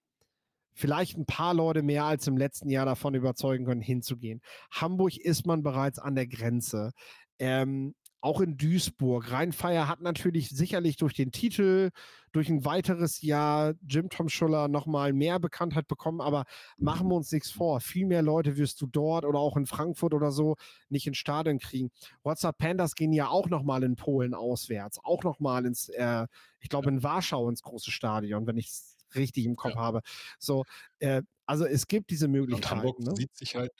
[0.74, 4.41] vielleicht ein paar Leute mehr als im letzten Jahr davon überzeugen können, hinzugehen.
[4.70, 6.93] Hamburg ist man bereits an der Grenze.
[7.41, 9.31] Ähm, auch in Duisburg.
[9.31, 11.91] Rheinfeier hat natürlich sicherlich durch den Titel,
[12.33, 16.45] durch ein weiteres Jahr Jim Tom Schuller nochmal mehr Bekanntheit bekommen, aber
[16.77, 17.81] machen wir uns nichts vor.
[17.81, 20.57] Viel mehr Leute wirst du dort oder auch in Frankfurt oder so
[20.89, 21.91] nicht ins Stadion kriegen.
[22.23, 26.27] WhatsApp Pandas gehen ja auch nochmal in Polen auswärts, auch nochmal ins, äh,
[26.61, 29.81] ich glaube in Warschau ins große Stadion, wenn ich es richtig im Kopf Ja.
[29.81, 30.01] habe.
[30.39, 30.64] So,
[30.99, 32.77] äh, also es gibt diese Und Möglichkeiten.
[32.83, 33.14] Hamburg ne?
[33.16, 33.73] sieht sich halt,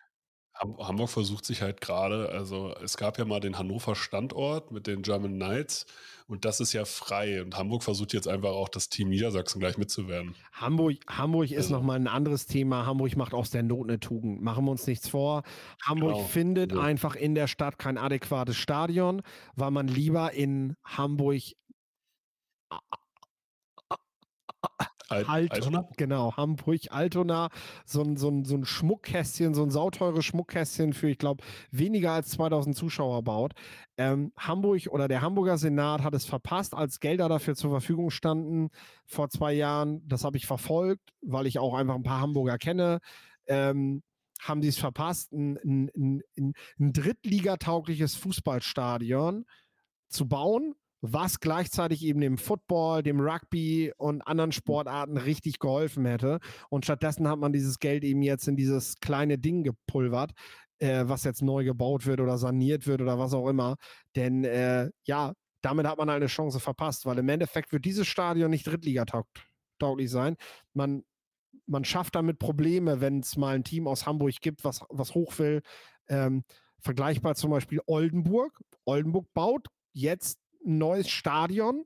[0.61, 5.03] Hamburg versucht sich halt gerade, also es gab ja mal den Hannover Standort mit den
[5.03, 5.87] German Knights
[6.27, 9.79] und das ist ja frei und Hamburg versucht jetzt einfach auch das Team Niedersachsen gleich
[9.79, 10.35] mitzuwerden.
[10.53, 12.87] Hamburg, Hamburg ist Also- nochmal ein anderes Thema.
[12.87, 14.43] Hamburg macht aus der Not eine Tugend.
[14.43, 15.43] Machen wir uns nichts vor.
[15.85, 16.25] Hamburg Genau.
[16.25, 19.23] findet Also- einfach in der Stadt kein adäquates Stadion,
[19.55, 21.43] weil man lieber in Hamburg
[25.09, 25.89] Alt- Altona?
[25.97, 27.49] Genau, Hamburg, Altona,
[27.85, 32.13] so ein, so, ein, so ein Schmuckkästchen, so ein sauteures Schmuckkästchen für, ich glaube, weniger
[32.13, 33.53] als 2000 Zuschauer baut.
[33.97, 38.69] Ähm, Hamburg oder der Hamburger Senat hat es verpasst, als Gelder dafür zur Verfügung standen
[39.07, 40.07] vor zwei Jahren.
[40.07, 43.01] Das habe ich verfolgt, weil ich auch einfach ein paar Hamburger kenne.
[43.47, 44.03] Ähm,
[44.41, 45.91] haben die es verpasst, ein, ein,
[46.37, 49.47] ein ein drittligataugliches Fußballstadion
[50.09, 56.41] zu bauen, was gleichzeitig eben dem Football, dem Rugby und anderen Sportarten richtig geholfen hätte.
[56.71, 60.33] Und stattdessen hat man dieses Geld eben jetzt in dieses kleine Ding gepulvert,
[60.79, 63.77] äh, was jetzt neu gebaut wird oder saniert wird oder was auch immer.
[64.17, 68.07] Denn äh, ja, damit hat man halt eine Chance verpasst, weil im Endeffekt wird dieses
[68.07, 70.37] Stadion nicht Drittligatauglich sein.
[70.75, 71.05] Man,
[71.67, 75.39] man schafft damit Probleme, wenn es mal ein Team aus Hamburg gibt, was, was hoch
[75.39, 75.63] will.
[76.09, 76.45] Ähm,
[76.81, 78.61] vergleichbar zum Beispiel Oldenburg.
[78.85, 81.85] Oldenburg baut jetzt ein neues Stadion,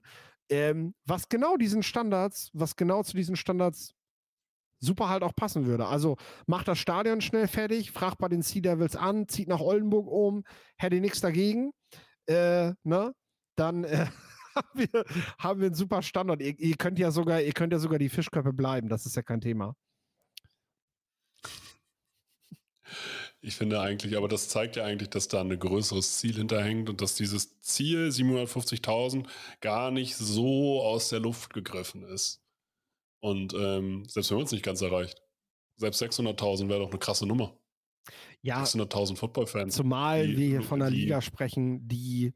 [0.48, 3.94] ähm, was genau diesen Standards, was genau zu diesen Standards
[4.82, 5.86] super halt auch passen würde.
[5.86, 6.16] Also
[6.46, 10.44] macht das Stadion schnell fertig, fragt bei den Sea Devils an, zieht nach Oldenburg um,
[10.76, 11.72] hätte nichts dagegen,
[12.26, 13.14] äh, ne?
[13.56, 14.06] Dann äh,
[14.54, 15.04] haben, wir,
[15.38, 16.42] haben wir einen super Standort.
[16.42, 19.22] Ihr, ihr könnt ja sogar, ihr könnt ja sogar die Fischköpfe bleiben, das ist ja
[19.22, 19.76] kein Thema.
[23.44, 27.00] Ich finde eigentlich, aber das zeigt ja eigentlich, dass da ein größeres Ziel hinterhängt und
[27.00, 29.26] dass dieses Ziel 750.000
[29.60, 32.40] gar nicht so aus der Luft gegriffen ist.
[33.20, 35.20] Und ähm, selbst wenn man es nicht ganz erreicht,
[35.76, 37.56] selbst 600.000 wäre doch eine krasse Nummer.
[38.42, 39.74] Ja, 600.000 Footballfans.
[39.74, 42.32] Zumal die- wir hier von einer Liga sprechen, die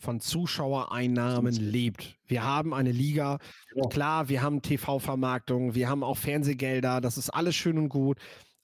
[0.00, 2.16] von Zuschauereinnahmen lebt.
[2.26, 3.38] Wir haben eine Liga,
[3.74, 3.88] Genau.
[3.88, 8.18] klar, wir haben TV-Vermarktung, wir haben auch Fernsehgelder, das ist alles schön und gut,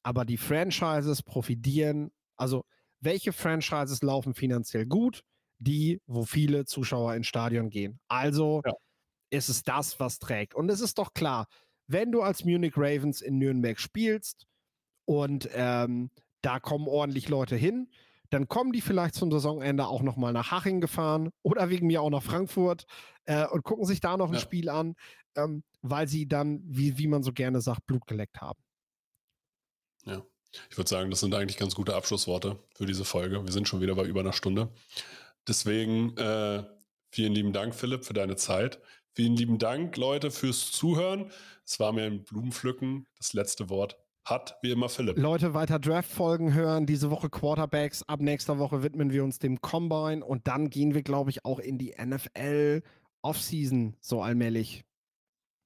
[0.04, 2.64] aber die Franchises profitieren, also
[3.00, 5.24] welche Franchises laufen finanziell gut?
[5.58, 8.00] Die, wo viele Zuschauer ins Stadion gehen.
[8.08, 8.72] Also Ja.
[9.30, 10.54] ist es das, was trägt.
[10.54, 11.46] Und es ist doch klar,
[11.88, 14.46] wenn du als Munich Ravens in Nürnberg spielst
[15.06, 16.10] und ähm,
[16.42, 17.90] da kommen ordentlich Leute hin,
[18.30, 22.10] dann kommen die vielleicht zum Saisonende auch nochmal nach Haching gefahren oder wegen mir auch
[22.10, 22.86] nach Frankfurt
[23.26, 24.40] äh, und gucken sich da noch ein Ja.
[24.40, 24.94] Spiel an,
[25.36, 28.63] ähm, weil sie dann, wie, wie man so gerne sagt, Blut geleckt haben.
[30.06, 30.22] Ja.
[30.70, 33.44] Ich würde sagen, das sind eigentlich ganz gute Abschlussworte für diese Folge.
[33.44, 34.68] Wir sind schon wieder bei über einer Stunde.
[35.48, 36.64] Deswegen äh,
[37.10, 38.80] vielen lieben Dank, Philipp, für deine Zeit.
[39.14, 41.30] Vielen lieben Dank, Leute, fürs Zuhören.
[41.64, 43.06] Es war mir ein Blumenpflücken.
[43.16, 45.18] Das letzte Wort hat wie immer Philipp.
[45.18, 46.86] Leute, weiter Draft-Folgen hören.
[46.86, 48.02] Diese Woche Quarterbacks.
[48.08, 51.58] Ab nächster Woche widmen wir uns dem Combine und dann gehen wir, glaube ich, auch
[51.58, 52.82] in die NFL
[53.22, 54.84] Offseason so allmählich.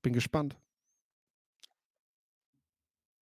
[0.02, 0.56] Bin gespannt.